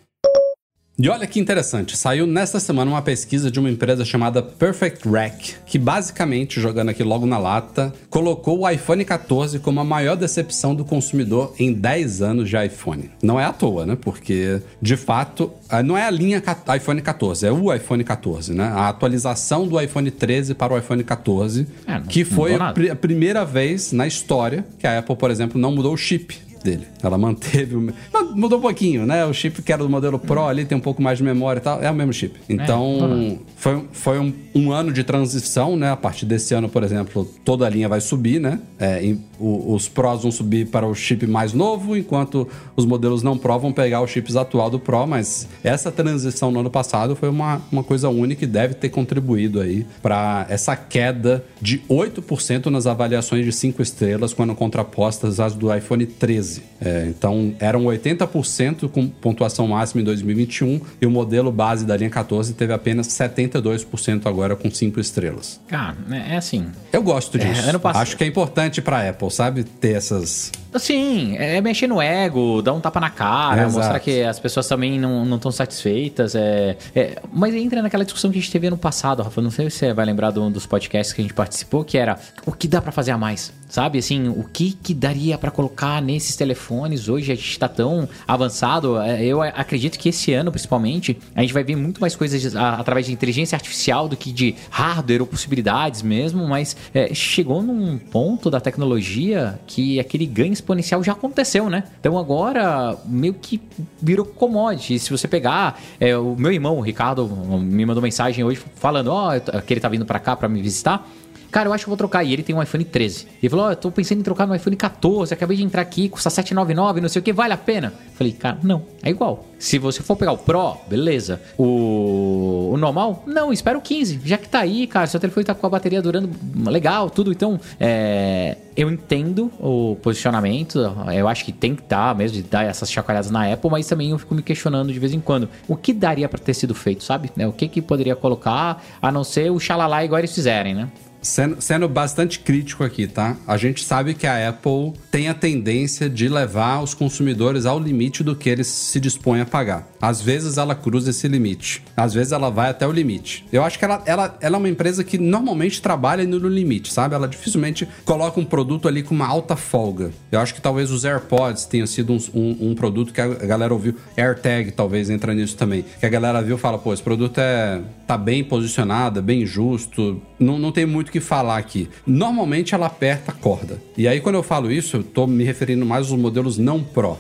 [0.98, 5.56] E olha que interessante, saiu nesta semana uma pesquisa de uma empresa chamada Perfect Rack,
[5.66, 10.74] que basicamente, jogando aqui logo na lata, colocou o iPhone 14 como a maior decepção
[10.74, 13.10] do consumidor em 10 anos de iPhone.
[13.22, 13.98] Não é à toa, né?
[14.00, 16.42] Porque, de fato, ah, não é a linha
[16.78, 18.64] iPhone 14, é o iPhone 14, né?
[18.64, 22.90] A atualização do iPhone 13 para o iPhone 14, É, não- que foi a, pri-
[22.90, 26.88] a primeira vez na história que a Apple, por exemplo, não mudou o chip dele.
[27.02, 27.94] Ela manteve o.
[28.36, 29.24] Mudou um pouquinho, né?
[29.26, 31.64] O chip que era do modelo Pro ali tem um pouco mais de memória e
[31.64, 31.82] tal.
[31.82, 32.38] É o mesmo chip.
[32.50, 35.92] Então, foi, foi um, um ano de transição, né?
[35.92, 38.60] A partir desse ano, por exemplo, toda a linha vai subir, né?
[38.80, 43.22] É, em- o- os Pros vão subir para o chip mais novo, enquanto os modelos
[43.22, 45.06] não Pro vão pegar os chips atual do Pro.
[45.06, 49.60] Mas essa transição no ano passado foi uma, uma coisa única e deve ter contribuído
[49.62, 55.74] aí para essa queda de 8% nas avaliações de 5 estrelas quando contrapostas às do
[55.74, 56.55] iPhone 13.
[56.82, 62.10] É, então, eram 80% com pontuação máxima em 2021 e o modelo base da linha
[62.10, 65.60] 14 teve apenas 72% agora com 5 estrelas.
[65.68, 66.66] Cara, é é assim.
[66.92, 67.80] Eu gosto É, disso.
[67.80, 69.64] passado- Acho que é importante para Apple, sabe?
[69.64, 73.74] Ter essas Sim, é mexer no ego, dar um tapa na cara, Exato.
[73.78, 76.36] mostrar que as pessoas também não estão satisfeitas.
[76.36, 79.42] É, é- mas entra naquela discussão que a gente teve ano passado, Rafa.
[79.42, 81.98] Não sei se você vai lembrar de um dos podcasts que a gente participou, que
[81.98, 83.54] era o que dá pra fazer a mais.
[83.68, 87.32] Sabe, assim, o que que daria pra colocar nesses telefones hoje?
[87.32, 89.02] A gente tá tão avançado.
[89.02, 93.08] É, Eu acredito que esse ano, principalmente, a gente vai ver muito mais coisas através
[93.08, 98.50] de inteligência artificial do que de hardware ou possibilidades mesmo, mas é, chegou num ponto
[98.52, 101.84] da tecnologia que aquele ganho exponencial já aconteceu, né?
[102.00, 103.62] Então agora meio que
[104.02, 104.98] virou commodity.
[105.00, 109.40] Se você pegar, é, o meu irmão, o Ricardo, me mandou mensagem hoje falando, ó,
[109.40, 111.08] tô- que ele tá vindo pra cá pra me visitar.
[111.56, 112.22] Cara, eu acho que eu vou trocar.
[112.22, 113.28] E ele tem um iPhone 13.
[113.42, 115.34] Ele falou: Ó, eu tô pensando em trocar no iPhone 14.
[115.34, 117.94] Acabei de entrar aqui, custa 799, não sei o que, vale a pena?
[118.16, 119.46] Falei, cara, não, é igual.
[119.58, 121.42] Se você for pegar o Pro, beleza.
[121.58, 124.20] O, o normal, não, espera o 15.
[124.26, 126.30] Já que tá aí, cara, seu telefone tá com a bateria durando
[126.70, 127.32] legal, tudo.
[127.32, 130.80] Então, é, eu entendo o posicionamento.
[131.16, 134.10] Eu acho que tem que dar mesmo, de dar essas chacoalhadas na Apple, mas também
[134.10, 135.48] eu fico me questionando de vez em quando.
[135.70, 137.32] O que daria pra ter sido feito, sabe?
[137.38, 140.90] É, O que que poderia colocar, a não ser o xalala igual eles fizerem, né?
[141.26, 143.36] Sendo, sendo bastante crítico aqui, tá?
[143.48, 148.24] A gente sabe que a Apple tem a tendência de levar os consumidores ao limite
[148.24, 149.88] do que eles se dispõem a pagar.
[150.06, 153.44] Às vezes ela cruza esse limite, às vezes ela vai até o limite.
[153.52, 157.16] Eu acho que ela, ela, ela é uma empresa que normalmente trabalha no limite, sabe?
[157.16, 160.12] Ela dificilmente coloca um produto ali com uma alta folga.
[160.32, 163.74] Eu acho que talvez os AirPods tenham sido um, um- um produto que a galera
[163.74, 163.96] ouviu.
[164.16, 165.84] AirTag talvez entra nisso também.
[166.00, 169.44] Que a galera viu e fala, pô, esse produto é, tá bem posicionado, é bem
[169.44, 170.22] justo.
[170.40, 171.90] Não, não tem muito o que falar aqui.
[172.06, 173.82] Normalmente ela aperta a corda.
[173.98, 177.18] E aí, quando eu falo isso, eu tô me referindo mais aos modelos não Pro,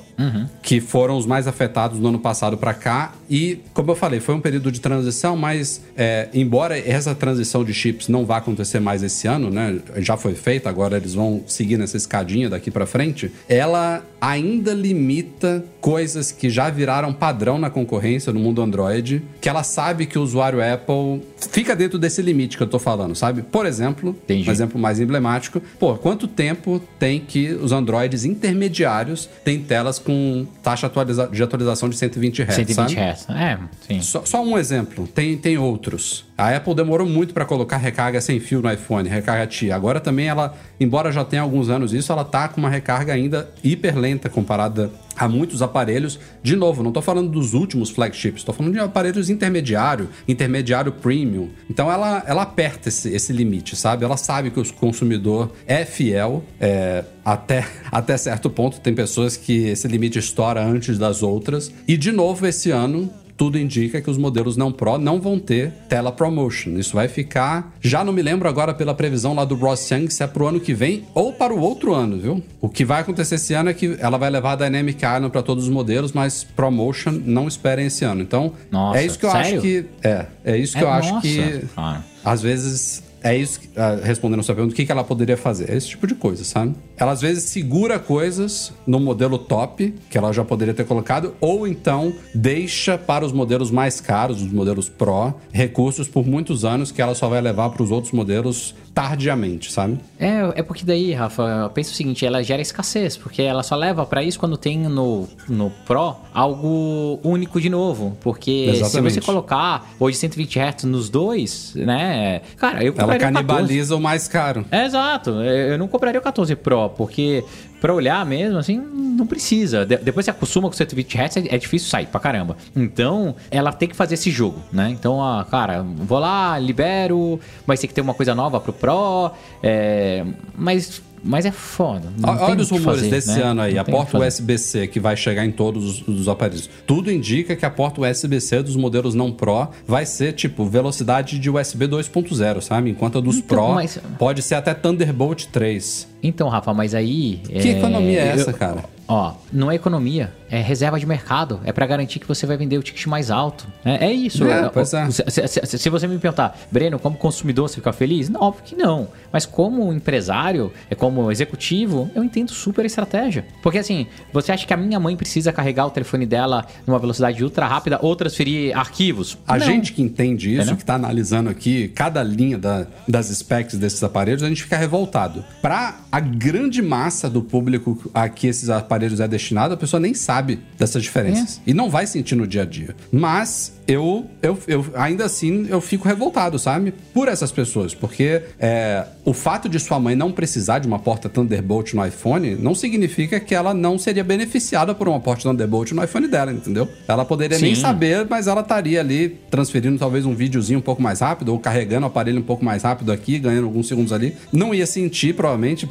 [0.61, 3.13] que foram os mais afetados no ano passado para cá.
[3.29, 7.73] E, como eu falei, foi um período de transição, mas é, embora essa transição de
[7.73, 9.79] chips não vá acontecer mais esse ano, né?
[9.97, 13.31] Já foi feita, agora eles vão seguir nessa escadinha daqui para frente.
[13.49, 19.63] Ela ainda limita coisas que já viraram padrão na concorrência no mundo Android, que ela
[19.63, 21.21] sabe que o usuário Apple
[21.51, 23.43] fica dentro desse limite que eu tô falando, sabe?
[23.43, 24.49] Por exemplo, Entendi.
[24.49, 30.47] um exemplo mais emblemático, pô, quanto tempo tem que os Androids intermediários têm telas com
[30.63, 30.91] taxa
[31.31, 33.39] de atualização de 120 Hz, 120 sabe?
[33.39, 34.01] É, sim.
[34.01, 36.25] Só, só um exemplo, tem, tem outros.
[36.37, 39.71] A Apple demorou muito para colocar recarga sem fio no iPhone, recarga TI.
[39.71, 43.49] Agora também ela, embora já tenha alguns anos isso, ela tá com uma recarga ainda
[43.63, 46.19] hiper lenta comparada a muitos aparelhos.
[46.43, 51.49] De novo, não tô falando dos últimos flagships, tô falando de aparelhos intermediário, intermediário premium.
[51.69, 54.03] Então ela, ela aperta esse, esse limite, sabe?
[54.03, 58.79] Ela sabe que o consumidor é fiel, é, até, até certo ponto.
[58.79, 61.71] Tem pessoas que esse limite estoura antes das outras.
[61.87, 65.71] E de novo, esse ano, tudo indica que os modelos não Pro não vão ter
[65.89, 66.71] tela ProMotion.
[66.77, 67.73] Isso vai ficar.
[67.81, 70.59] Já não me lembro agora pela previsão lá do Ross Young se é pro ano
[70.59, 72.43] que vem ou para o outro ano, viu?
[72.61, 75.41] O que vai acontecer esse ano é que ela vai levar a Dynamic Island para
[75.41, 78.21] todos os modelos, mas ProMotion não esperem esse ano.
[78.21, 79.51] Então, Nossa, é isso que eu sério?
[79.53, 79.85] acho que.
[80.03, 81.65] É, é isso que É, eu acho nossa, que.
[81.75, 82.05] cara.
[82.23, 83.03] Às vezes.
[83.25, 85.71] É isso, ah, respondendo a sua pergunta, o que, que ela poderia fazer?
[85.71, 86.75] É esse tipo de coisa, sabe?
[86.95, 91.67] Ela às vezes segura coisas no modelo top, que ela já poderia ter colocado, ou
[91.67, 97.01] então deixa para os modelos mais caros, os modelos Pro, recursos por muitos anos que
[97.01, 99.99] ela só vai levar para os outros modelos tardiamente, sabe?
[100.17, 103.75] É, é porque daí, Rafa, eu penso o seguinte, ela gera escassez, porque ela só
[103.75, 108.17] leva pra isso quando tem no, no Pro algo único de novo.
[108.21, 109.15] Porque Exatamente.
[109.15, 112.41] se você colocar hoje 120 Hz nos dois, né?
[112.57, 113.33] Cara, eu Ela compraria o 14.
[113.33, 114.65] canibaliza o mais caro.
[114.71, 115.31] É, exato.
[115.31, 117.43] Eu não compraria o 14 Pro, porque
[117.85, 119.85] pra olhar mesmo, assim, não precisa.
[119.85, 122.57] De- depois você acostuma com 120 Hz, é, é difícil sair pra caramba.
[122.75, 124.89] Então, ela tem que fazer esse jogo, né?
[124.89, 129.29] Então, ah, cara, vou lá, libero, mas tem que ter uma coisa nova pro Pro,
[129.61, 130.25] é,
[130.57, 132.07] mas, mas é foda.
[132.23, 133.41] Olha os rumores fazer, desse né?
[133.43, 134.17] ano aí, Não a porta.
[134.17, 136.69] USB-C que vai chegar em todos os, os aparelhos.
[136.85, 141.49] Tudo indica que a porta USB-C dos modelos não Pro vai ser tipo velocidade de
[141.49, 142.89] USB 2.0, sabe?
[142.91, 146.07] Enquanto a dos Então, Pro mas- pode ser até Thunderbolt 3.
[146.21, 147.41] Então, Rafa, mas aí.
[147.47, 148.83] Que economia é essa, cara?
[149.07, 151.59] Ó, não é economia, é reserva de mercado.
[151.63, 153.67] É pra garantir que você vai vender o ticket mais alto.
[153.83, 154.43] É, é isso.
[154.45, 155.09] É, pois é.
[155.11, 158.29] Se, se- se- você me perguntar, Breno, como consumidor você fica feliz?
[158.29, 159.07] Não, óbvio que não.
[159.31, 163.45] Mas como empresário, é como executivo, eu entendo super a estratégia.
[163.61, 167.43] Porque assim, você acha que a minha mãe precisa carregar o telefone dela numa velocidade
[167.43, 169.37] ultra rápida ou transferir arquivos?
[169.47, 169.65] A Não.
[169.65, 170.77] gente que entende isso, Entendeu?
[170.77, 175.43] que tá analisando aqui cada linha da- das specs desses aparelhos, a gente fica revoltado.
[175.61, 179.99] Pra a grande massa do público a que esses aparelhos aparelhos é destinado, a pessoa
[179.99, 181.61] nem sabe dessas diferenças.
[181.67, 182.95] E não vai sentir no dia a dia.
[183.11, 186.93] Mas eu, eu, eu ainda assim, eu fico revoltado, sabe?
[187.13, 187.93] Por essas pessoas.
[187.93, 192.55] Porque é, o fato de sua mãe não precisar de uma porta Thunderbolt no iPhone
[192.55, 196.87] não significa que ela não seria beneficiada por uma porta Thunderbolt no iPhone dela, entendeu?
[197.07, 197.81] Ela poderia nem Sim.
[197.81, 202.05] saber, mas ela estaria ali transferindo talvez um videozinho um pouco mais rápido, ou carregando
[202.05, 204.35] o aparelho um pouco mais rápido aqui, ganhando alguns segundos ali.
[204.51, 205.87] Não ia sentir, provavelmente,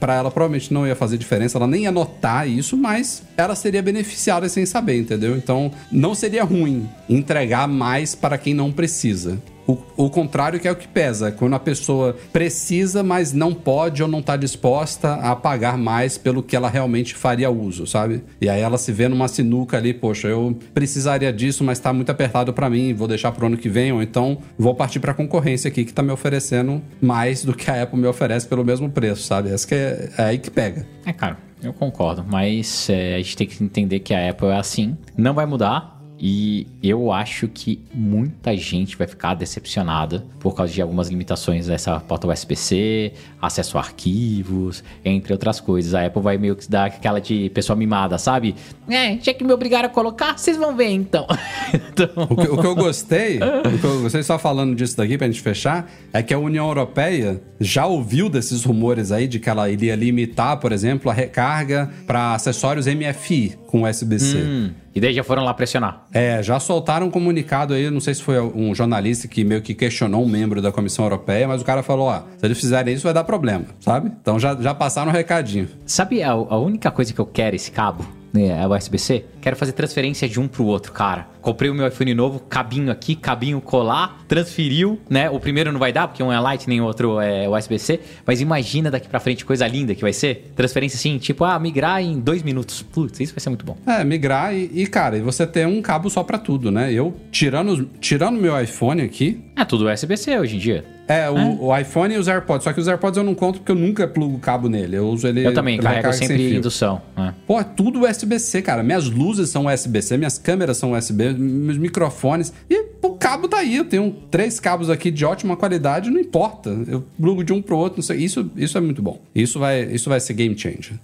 [0.00, 2.07] pra ela provavelmente não ia fazer diferença, ela nem ia notar
[2.46, 5.36] isso, mas ela seria beneficiada sem saber, entendeu?
[5.36, 9.38] Então, não seria ruim entregar mais para quem não precisa.
[9.68, 14.02] O, o contrário que é o que pesa, quando a pessoa precisa, mas não pode
[14.02, 18.24] ou não está disposta a pagar mais pelo que ela realmente faria uso, sabe?
[18.40, 22.08] E aí ela se vê numa sinuca ali, poxa, eu precisaria disso, mas está muito
[22.08, 25.14] apertado para mim, vou deixar pro ano que vem, ou então vou partir para a
[25.14, 28.88] concorrência aqui que está me oferecendo mais do que a Apple me oferece pelo mesmo
[28.88, 29.50] preço, sabe?
[29.50, 30.86] Essa que é, é aí que pega.
[31.04, 34.56] É, cara, eu concordo, mas é, a gente tem que entender que a Apple é
[34.56, 35.97] assim, não vai mudar.
[36.20, 42.00] E eu acho que muita gente vai ficar decepcionada por causa de algumas limitações dessa
[42.00, 45.94] porta USB-C, acesso a arquivos, entre outras coisas.
[45.94, 48.54] A Apple vai meio que dar aquela de pessoa mimada, sabe?
[48.88, 51.26] É, tinha que me obrigar a colocar, vocês vão ver então.
[51.72, 55.16] então O que, o que eu gostei, o que eu gostei só falando disso daqui
[55.16, 59.48] pra gente fechar, é que a União Europeia já ouviu desses rumores aí de que
[59.48, 64.38] ela iria limitar, por exemplo, a recarga para acessórios MFI com USB-C.
[64.38, 66.06] Hum, e daí já foram lá pressionar.
[66.12, 69.74] É, já soltaram um comunicado aí, não sei se foi um jornalista que meio que
[69.74, 73.04] questionou um membro da Comissão Europeia, mas o cara falou, ó, se eles fizerem isso
[73.04, 74.10] vai dar problema, sabe?
[74.20, 75.68] Então já, já passaram o recadinho.
[75.86, 78.04] Sabe a, a única coisa que eu quero esse cabo?
[78.44, 79.24] É, a USB-C?
[79.40, 81.28] Quero fazer transferência de um pro outro, cara.
[81.40, 85.30] Comprei o meu iPhone novo, cabinho aqui, cabinho colar, transferiu, né?
[85.30, 88.00] O primeiro não vai dar, porque um é Lightning, o outro é USB-C.
[88.26, 90.52] Mas imagina daqui pra frente coisa linda que vai ser.
[90.54, 92.82] Transferência assim, tipo, ah, migrar em dois minutos.
[92.82, 93.76] Putz, isso vai ser muito bom.
[93.86, 96.92] É, migrar e, e, cara, e você ter um cabo só pra tudo, né?
[96.92, 100.97] Eu, tirando tirando meu iPhone aqui, É tudo USB-C hoje em dia.
[101.08, 102.64] É, o, o iPhone e os AirPods.
[102.64, 104.96] Só que os AirPods eu não conto porque eu nunca plugo cabo nele.
[104.96, 105.46] Eu uso ele.
[105.46, 107.00] Eu também, carrego sempre indução.
[107.16, 107.34] né?
[107.46, 108.82] Pô, é tudo USB-C, cara.
[108.82, 112.52] Minhas luzes são USB-C, minhas câmeras são USB, meus microfones.
[112.68, 113.76] E o cabo tá aí.
[113.76, 116.70] Eu tenho três cabos aqui de ótima qualidade, não importa.
[116.86, 118.18] Eu plugo de um pro outro, não sei.
[118.18, 119.20] Isso, isso é muito bom.
[119.34, 120.98] Isso vai, isso vai ser game changer.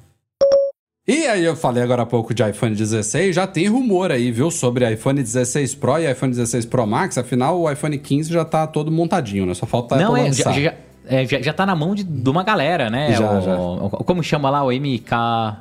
[1.07, 4.51] E aí eu falei agora há pouco de iPhone 16, já tem rumor aí, viu,
[4.51, 7.19] sobre iPhone 16 Pro e iPhone 16 Pro Max.
[7.19, 9.53] Afinal, o iPhone 15 já tá todo montadinho, né?
[9.53, 10.61] Só falta Não, é, já, lançar.
[10.63, 10.75] já,
[11.07, 13.13] é, já, já tá na mão de, de uma galera, né?
[13.13, 13.55] Já, o, já.
[13.59, 15.11] o- como chama lá o MK.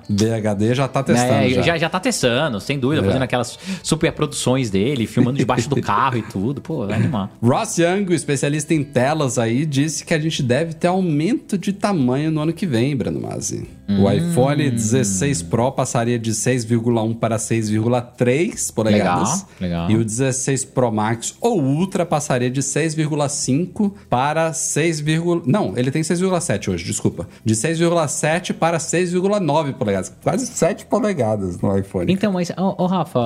[0.09, 1.33] DHD já tá testando.
[1.33, 1.61] É, já.
[1.61, 1.77] já.
[1.77, 3.05] já tá testando, sem dúvida, É.
[3.05, 6.61] fazendo aquelas super produções dele, filmando debaixo do carro e tudo.
[6.61, 7.29] Pô, vai animar.
[7.43, 12.31] Ross Young, especialista em telas aí, disse que a gente deve ter aumento de tamanho
[12.31, 13.67] no ano que vem, Breno Mazzi.
[13.89, 19.45] O iPhone 16 Pro passaria de 6,1 para 6,3 polegadas.
[19.59, 19.91] Legal, legal.
[19.91, 25.91] E o 16 Pro Max ou Ultra passaria de 6,5 para 6, virgul- não, ele
[25.91, 27.27] tem 6,7 hoje, desculpa.
[27.43, 30.13] De 6,7 para 6,9 polegadas.
[30.23, 32.11] Quase 7 polegadas no iPhone.
[32.11, 33.19] Então, mas, ô, ô, Rafa,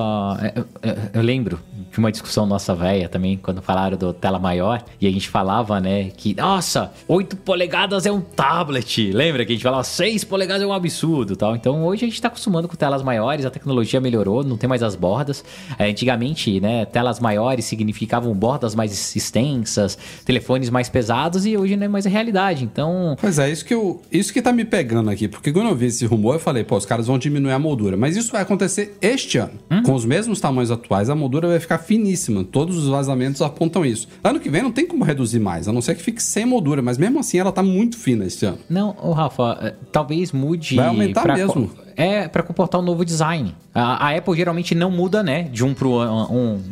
[0.56, 4.82] eu, eu- eu lembro de uma discussão nossa velha também, quando falaram do tela maior,
[5.00, 9.10] e a gente falava, né, que, nossa, 8 polegadas é um tablet.
[9.12, 11.54] Lembra que a gente falava 6 polegadas é um absurdo tal?
[11.54, 14.82] Então, hoje a gente tá acostumando com telas maiores, a tecnologia melhorou, não tem mais
[14.82, 15.44] as bordas.
[15.78, 21.84] É, antigamente, né, telas maiores significavam bordas mais extensas, telefones mais pesados, e hoje não
[21.84, 22.64] é mais a realidade.
[22.64, 25.28] Então, Pois é, isso que, eu, isso que tá me pegando aqui.
[25.28, 27.96] Porque quando eu vi esse rumor, eu falei, pô, os caras vão diminuir a moldura.
[27.96, 29.52] Mas isso vai acontecer este ano.
[29.84, 32.44] Com os mesmos tamanhos atuais, a moldura vai ficar finíssima.
[32.44, 34.08] Todos os vazamentos apontam isso.
[34.22, 36.82] Ano que vem não tem como reduzir mais, a não ser que fique sem moldura.
[36.82, 38.58] Mas mesmo assim, ela tá muito fina este ano.
[38.68, 40.76] Não, Rafa, eh, talvez mude.
[40.76, 41.70] Vai aumentar pra mesmo.
[41.96, 43.56] É, pra comportar um novo design.
[43.74, 45.42] A, a Apple geralmente não muda, né?
[45.52, 46.62] De um pro um, um-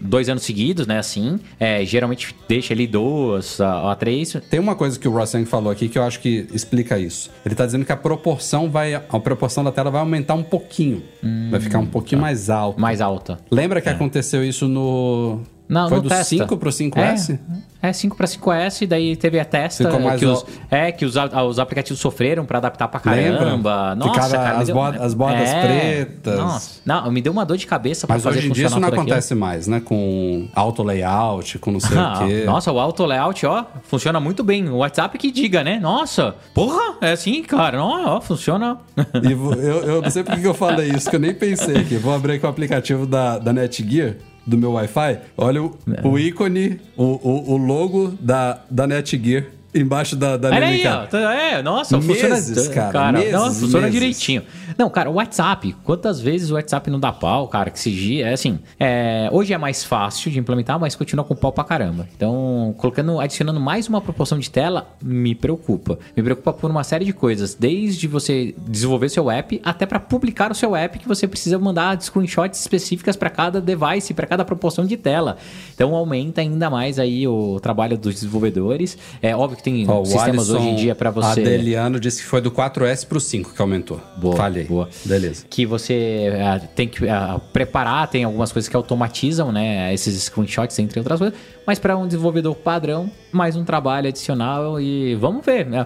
[0.00, 0.98] dois anos seguidos, né?
[0.98, 1.40] Assim.
[1.58, 4.36] É, geralmente deixa ali dois a, a três.
[4.48, 7.30] Tem uma coisa que o Ross Young falou aqui que eu acho que explica isso.
[7.44, 8.94] Ele tá dizendo que a proporção vai.
[8.94, 11.02] A proporção da tela vai aumentar um pouquinho.
[11.50, 12.80] vai ficar um pouquinho mais alto.
[12.80, 13.38] Mais alta.
[13.50, 15.40] Lembra que aconteceu isso no.
[15.68, 16.24] Não, Foi do testa.
[16.24, 17.38] 5 pro 5S?
[17.82, 21.04] É, é 5 para 5S, daí teve a testa Ficou mais que os, é que
[21.04, 23.38] os, a- os aplicativos sofreram pra adaptar pra Lembra?
[23.38, 23.94] caramba.
[23.96, 26.38] Nossa, Ficava cara, as deu- bordas- as bordas pretas.
[26.38, 28.78] Nossa, não, me deu uma dor de cabeça pra Mas fazer hoje em dia isso
[28.78, 29.80] não acontece mais, né?
[29.84, 32.44] Com auto layout, com não sei Ah, o quê.
[32.44, 34.68] Nossa, o auto layout, ó, funciona muito bem.
[34.68, 35.78] O WhatsApp que diga, né?
[35.80, 37.82] Nossa, porra, é assim, cara.
[37.82, 38.78] Ó, ó, funciona.
[39.22, 39.52] E eu,
[39.82, 41.96] eu não sei por que que eu falei isso, que eu nem pensei aqui.
[41.96, 44.14] Vou abrir aqui o aplicativo da, da Netgear,
[44.46, 45.18] do meu Wi-Fi.
[45.36, 46.06] Olha o, É.
[46.06, 49.44] o ícone, o, o, o logo da, da Netgear
[49.78, 51.06] embaixo da, da Olha aí, ó.
[51.06, 52.90] Tá- É, nossa, Meses, funciona.
[52.92, 53.92] cara, meses, nossa, funciona meses.
[54.00, 54.42] direitinho.
[54.78, 55.74] Não, cara, o WhatsApp.
[55.84, 57.70] Quantas vezes o WhatsApp não dá pau, cara?
[57.70, 58.58] Que se é assim.
[58.78, 62.06] é, hoje é mais fácil de implementar, mas continua com pau pra caramba.
[62.14, 65.98] Então, colocando, adicionando mais uma proporção de tela, me preocupa.
[66.16, 67.54] Me preocupa por uma série de coisas.
[67.54, 72.00] Desde você desenvolver seu app até pra publicar o seu app, que você precisa mandar
[72.02, 75.36] screenshots específicas pra cada device, pra cada proporção de tela.
[75.74, 78.98] Então, aumenta ainda mais aí o trabalho dos desenvolvedores.
[79.22, 81.40] É óbvio que tem Ó, o sistemas Alisson hoje em dia pra você.
[81.40, 84.00] Adeliano disse que foi do 4S pro 5 que aumentou.
[84.16, 84.64] Boa, Falhei.
[84.64, 84.88] boa.
[85.04, 85.44] Beleza.
[85.50, 90.78] que você ah, tem que ah, preparar, tem algumas coisas que automatizam, né, esses screenshots,
[90.78, 91.36] entre outras coisas,
[91.66, 95.66] mas para um desenvolvedor padrão, mais um trabalho adicional e vamos ver.
[95.66, 95.84] né?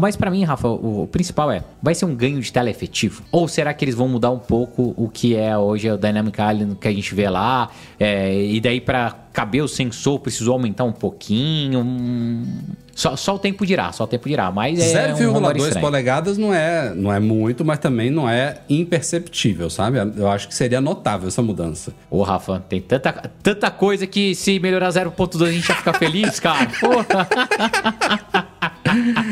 [0.00, 3.22] Mas para mim, Rafa, o principal é, vai ser um ganho de tela efetivo?
[3.30, 6.74] Ou será que eles vão mudar um pouco o que é hoje o Dynamic Island
[6.74, 7.70] que a gente vê lá,
[8.00, 11.80] é, e daí para caber o sensor precisou aumentar um pouquinho?
[11.80, 12.44] Hum,
[12.94, 15.80] Só, só o tempo dirá, só o tempo dirá, mas é um rumor 0,2 estranho.
[15.86, 19.98] polegadas não é, não é muito, mas também não é imperceptível, sabe?
[20.16, 21.92] Eu acho que seria notável essa mudança.
[22.10, 26.38] Ô, Rafa, tem tanta, tanta coisa que se melhorar 0.2 a gente ia ficar feliz,
[26.38, 26.68] cara.
[26.80, 27.28] Porra.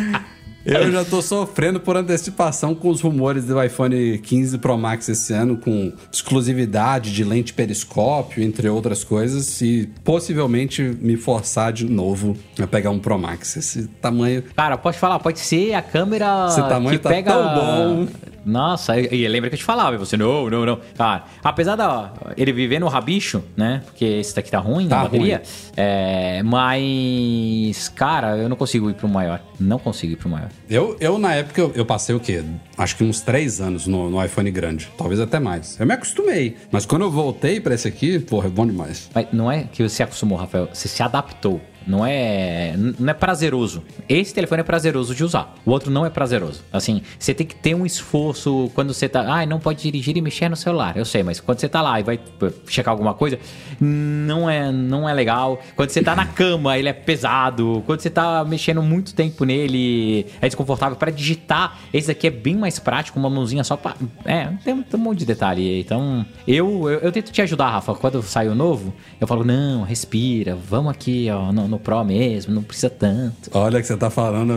[0.70, 5.32] Eu já tô sofrendo por antecipação com os rumores do iPhone 15 Pro Max esse
[5.32, 12.36] ano, com exclusividade de lente periscópio, entre outras coisas, e possivelmente me forçar de novo
[12.60, 13.56] a pegar um Pro Max.
[13.56, 14.44] Esse tamanho.
[14.54, 17.32] Cara, pode falar, pode ser a câmera Esse tamanho que tá pega...
[17.32, 18.08] tão bom.
[18.44, 20.80] Nossa, e, lembra que eu te falava, e você, não, não, não.
[20.96, 23.82] Cara, apesar da ele viver no rabicho, né?
[23.84, 25.42] Porque esse daqui tá ruim Tá na bateria.
[25.76, 29.40] É, mas, cara, eu não consigo ir pro maior.
[29.58, 30.48] Não consigo ir pro maior.
[30.68, 32.42] Eu, eu na época, eu, eu passei o quê?
[32.76, 34.90] Acho que uns três anos no, no iPhone grande.
[34.96, 35.78] Talvez até mais.
[35.78, 36.56] Eu me acostumei.
[36.70, 39.10] Mas quando eu voltei pra esse aqui, porra, é bom demais.
[39.14, 40.68] Mas não é que você acostumou, Rafael.
[40.72, 41.60] Você se adaptou.
[41.90, 43.82] Não é, não é prazeroso.
[44.08, 45.54] Esse telefone é prazeroso de usar.
[45.66, 46.62] O outro não é prazeroso.
[46.72, 49.22] Assim, você tem que ter um esforço quando você tá.
[49.26, 50.96] Ah, não pode dirigir e mexer no celular.
[50.96, 52.20] Eu sei, mas quando você tá lá e vai
[52.68, 53.40] checar alguma coisa,
[53.80, 55.60] não é, não é legal.
[55.74, 57.82] Quando você tá na cama, ele é pesado.
[57.86, 60.96] Quando você tá mexendo muito tempo nele, é desconfortável.
[60.96, 63.96] Para digitar, esse aqui é bem mais prático, uma mãozinha só pra.
[64.24, 65.80] É, tem, tem um monte de detalhe.
[65.80, 67.94] Então, eu, eu, eu tento te ajudar, Rafa.
[67.94, 72.54] Quando sai o novo, eu falo, não, respira, vamos aqui, ó, no, no Pro mesmo,
[72.54, 73.50] não precisa tanto.
[73.52, 74.52] Olha o que você tá falando.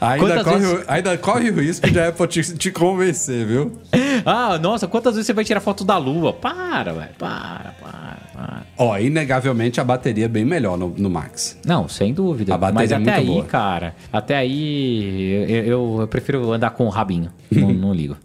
[0.00, 3.46] Ainda Quantas corre, vezes- o, ainda corre o risco de a Apple te, te convencer,
[3.46, 3.72] viu?
[4.28, 6.32] Ah, nossa, quantas vezes você vai tirar foto da lua?
[6.32, 8.62] Para, velho, para, para, para.
[8.76, 11.56] Ó, inegavelmente a bateria é bem melhor no, no Max.
[11.64, 12.52] Não, sem dúvida.
[12.54, 13.44] A bateria Mas é até muito aí, boa.
[13.44, 17.30] cara, até aí eu, eu- eu prefiro andar com o rabinho.
[17.52, 18.16] não, não ligo.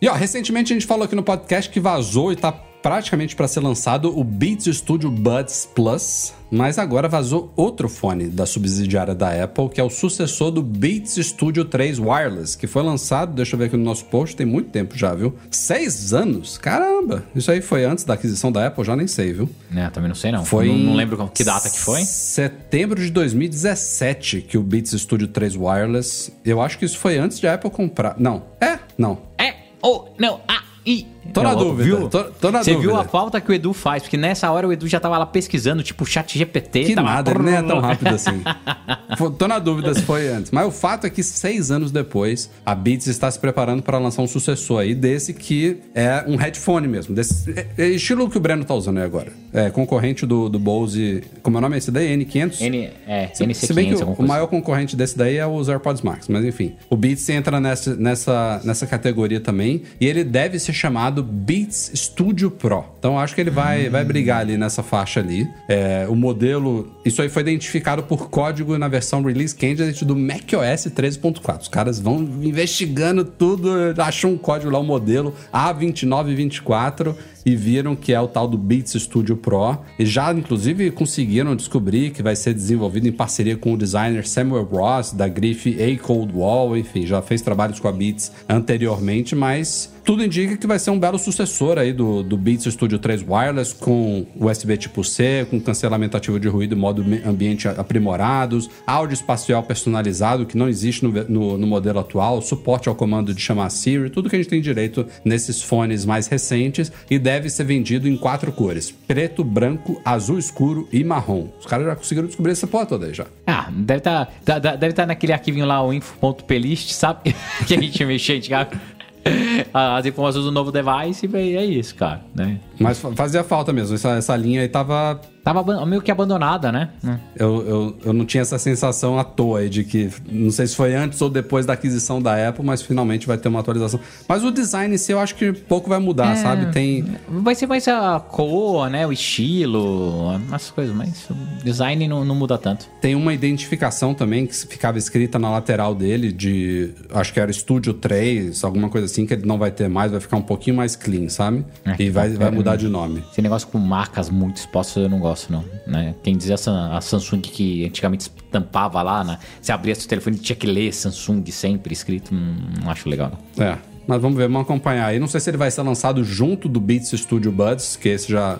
[0.00, 3.48] E ó, recentemente a gente falou aqui no podcast que vazou e tá praticamente para
[3.48, 9.44] ser lançado o Beats Studio Buds Plus, mas agora vazou outro fone da subsidiária da
[9.44, 13.58] Apple, que é o sucessor do Beats Studio 3 Wireless, que foi lançado, deixa eu
[13.58, 15.34] ver aqui no nosso post, tem muito tempo já, viu?
[15.50, 16.58] Seis anos?
[16.58, 17.24] Caramba!
[17.34, 19.48] Isso aí foi antes da aquisição da Apple, já nem sei, viu?
[19.70, 20.44] Né, também não sei não.
[20.44, 22.02] Foi não, não em lembro que data que foi.
[22.02, 26.32] Setembro de 2017 que o Beats Studio 3 Wireless.
[26.44, 28.16] Eu acho que isso foi antes de a Apple comprar.
[28.18, 28.42] Não.
[28.60, 28.78] É?
[28.98, 29.18] Não.
[29.38, 30.40] É ou não?
[30.48, 31.06] Ah, e.
[31.32, 32.08] Tô na Não, dúvida, Viu?
[32.08, 32.92] tô- tô na Você dúvida.
[32.92, 34.02] viu a falta que o Edu faz?
[34.02, 36.84] Porque nessa hora o Edu já tava lá pesquisando, tipo, chat GPT.
[36.84, 37.08] Que tava...
[37.08, 38.42] nada, ele nem é tão rápido assim.
[39.38, 40.50] Tô na dúvida se foi antes.
[40.50, 44.22] Mas o fato é que seis anos depois, a Beats está se preparando para lançar
[44.22, 47.14] um sucessor aí desse que é um headphone mesmo.
[47.14, 49.32] Desse, é- é estilo que o Breno tá usando aí agora.
[49.52, 51.22] É concorrente do, do Bose.
[51.42, 52.16] Como é o nome desse daí?
[52.16, 52.60] N500?
[52.62, 55.68] N, é, Se, NC500, se bem que o, o maior concorrente desse daí é os
[55.68, 56.74] AirPods Max, mas enfim.
[56.88, 62.50] O Beats entra nessa, nessa, nessa categoria também e ele deve ser chamado Beats Studio
[62.50, 62.84] Pro.
[62.98, 65.48] Então acho que ele vai, vai brigar ali nessa faixa ali.
[65.68, 70.86] É, o modelo, isso aí foi identificado por código na versão Release Candidate do macOS
[70.86, 71.60] 13.4.
[71.62, 77.14] Os caras vão investigando tudo, acham um código lá, o modelo A2924
[77.44, 79.78] e viram que é o tal do Beats Studio Pro.
[79.98, 84.64] E já, inclusive, conseguiram descobrir que vai ser desenvolvido em parceria com o designer Samuel
[84.64, 86.76] Ross, da grife A Cold Wall.
[86.76, 90.98] Enfim, já fez trabalhos com a Beats anteriormente, mas tudo indica que vai ser um
[90.98, 96.16] belo sucessor aí do, do Beats Studio 3 Wireless, com USB tipo C, com cancelamento
[96.16, 101.66] ativo de ruído modo ambiente aprimorados, áudio espacial personalizado, que não existe no, no- no
[101.66, 105.62] modelo atual, suporte ao comando de chamar Siri, tudo que a gente tem direito nesses
[105.62, 111.04] fones mais recentes, e deve ser vendido em quatro cores: preto, branco, azul escuro e
[111.04, 111.48] marrom.
[111.60, 113.26] Os caras já conseguiram descobrir essa porra toda aí já.
[113.46, 117.34] Ah, deve estar tá, tá- deve tá naquele arquivinho lá, o info.plist, sabe?
[117.66, 118.80] que a gente mexia antigamente.
[119.72, 122.58] As informações do novo device e é isso, cara, né?
[122.80, 123.94] Mas fa- fazia falta mesmo.
[123.94, 125.20] Essa, essa linha aí tava.
[125.44, 126.90] Tava meio que abandonada, né?
[127.34, 130.10] Eu, eu, eu não tinha essa sensação à toa aí de que.
[130.30, 133.48] Não sei se foi antes ou depois da aquisição da Apple, mas finalmente vai ter
[133.48, 133.98] uma atualização.
[134.28, 136.66] Mas o design em si eu acho que pouco vai mudar, sabe?
[136.72, 137.04] Tem.
[137.28, 139.06] Vai ser mais a cor, né?
[139.06, 142.86] O estilo, as coisas, mas o design não, não muda tanto.
[143.00, 146.90] Tem uma identificação também que ficava escrita na lateral dele de.
[147.12, 150.20] Acho que era Studio 3, alguma coisa assim, que ele não vai ter mais, vai
[150.20, 151.64] ficar um pouquinho mais clean, sabe?
[151.84, 153.22] É, e vai, vai bacana, mudar de nome.
[153.30, 155.64] Esse negócio com marcas muito expostas eu não gosto, não.
[155.86, 156.14] Né?
[156.22, 159.38] Quem dizia a Samsung que antigamente estampava lá, né?
[159.60, 163.32] Você abria seu telefone e tinha que ler Samsung sempre escrito, hum, não acho legal,
[163.56, 163.64] não.
[163.64, 163.78] É.
[164.06, 165.20] Mas vamos ver, vamos acompanhar aí.
[165.20, 168.58] Não sei se ele vai ser lançado junto do Beats Studio Buds, que esse já.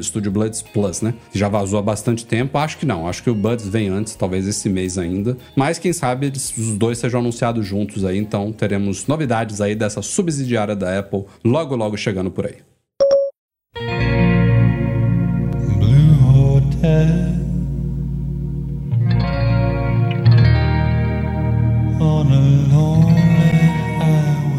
[0.00, 1.14] Studio Buds Plus, né?
[1.32, 2.56] Já vazou há bastante tempo.
[2.56, 3.08] Acho que não.
[3.08, 5.36] Acho que o Buds vem antes, talvez esse mês ainda.
[5.56, 8.16] Mas quem sabe eles- os dois sejam anunciados juntos aí.
[8.16, 12.56] Então teremos novidades aí dessa subsidiária da Apple logo, logo chegando por aí.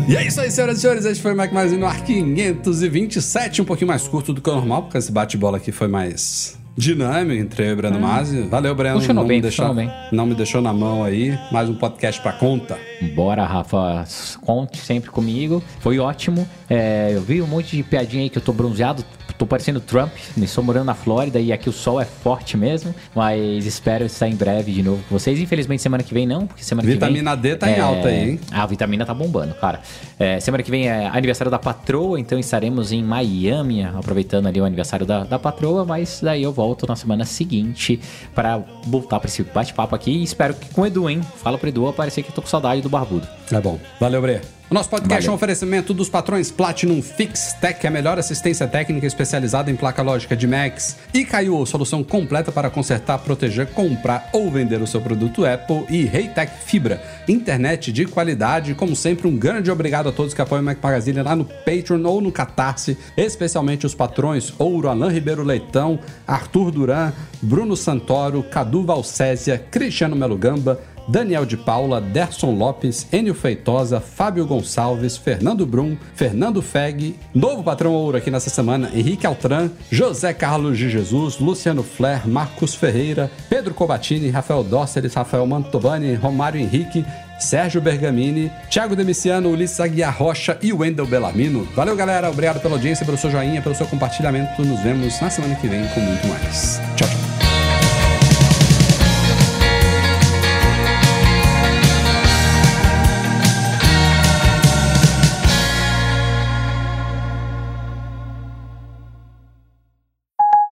[0.07, 1.05] E é isso aí, senhoras e senhores.
[1.05, 4.53] Este foi o Mac Mais no ar 527, um pouquinho mais curto do que o
[4.53, 8.43] normal, porque esse bate-bola aqui foi mais dinâmico entre eu e o Breno Masi.
[8.43, 8.99] Valeu, Breno.
[8.99, 11.37] Funcionou não bem, me deixou, funcionou Não me deixou na mão aí.
[11.51, 12.77] Mais um podcast pra conta.
[13.15, 14.05] Bora, Rafa,
[14.41, 15.61] conte sempre comigo.
[15.79, 16.47] Foi ótimo.
[16.69, 19.03] É, eu vi um monte de piadinha aí que eu tô bronzeado.
[19.37, 22.93] Tô parecendo Trump, estou morando na Flórida e aqui o sol é forte mesmo.
[23.15, 25.39] Mas espero estar em breve de novo com vocês.
[25.39, 27.51] Infelizmente, semana que vem não, porque semana Vitamina que vem.
[27.51, 28.39] D tá em alta aí, hein?
[28.51, 29.81] A vitamina tá bombando, cara.
[30.19, 34.65] É, semana que vem é aniversário da patroa, então estaremos em Miami, aproveitando ali o
[34.65, 35.85] aniversário da, da patroa.
[35.85, 37.99] Mas daí eu volto na semana seguinte
[38.33, 40.11] para voltar para esse bate-papo aqui.
[40.11, 41.21] E espero que com o Edu, hein?
[41.37, 43.27] Fala pro Edu aparecer que eu tô com saudade do barbudo.
[43.51, 43.79] É bom.
[43.99, 44.56] Valeu, Bre.
[44.69, 45.29] O nosso podcast Valeu.
[45.29, 50.01] é um oferecimento dos patrões Platinum Fix Tech, a melhor assistência técnica especializada em placa
[50.01, 50.97] lógica de Macs.
[51.13, 55.85] E Caiu, solução completa para consertar, proteger, comprar ou vender o seu produto Apple.
[55.89, 58.75] E Reitec Fibra, internet de qualidade.
[58.75, 62.03] Como sempre, um grande obrigado a todos que apoiam o Mac Magazine lá no Patreon
[62.03, 65.97] ou no Catarse, especialmente os patrões Ouro, Alain Ribeiro Leitão,
[66.27, 70.77] Arthur Duran, Bruno Santoro, Cadu Valcésia, Cristiano Melo Gamba,
[71.07, 77.93] Daniel de Paula, Derson Lopes, Enio Feitosa, Fábio Gonçalves, Fernando Brum, Fernando Feg, novo patrão
[77.93, 83.73] ouro aqui nessa semana, Henrique Altran, José Carlos de Jesus, Luciano Flair, Marcos Ferreira, Pedro
[83.73, 87.05] Cobatini, Rafael Dóceres, Rafael Mantovani, Romário Henrique,
[87.39, 91.67] Sérgio Bergamini, Thiago Demiciano, Ulisses Aguiar Rocha e Wendel Bellarmino.
[91.75, 92.29] Valeu, galera.
[92.29, 94.63] Obrigado pela audiência, pelo seu joinha, pelo seu compartilhamento.
[94.63, 96.81] Nos vemos na semana que vem com muito mais.
[96.95, 97.26] Tchau, tchau.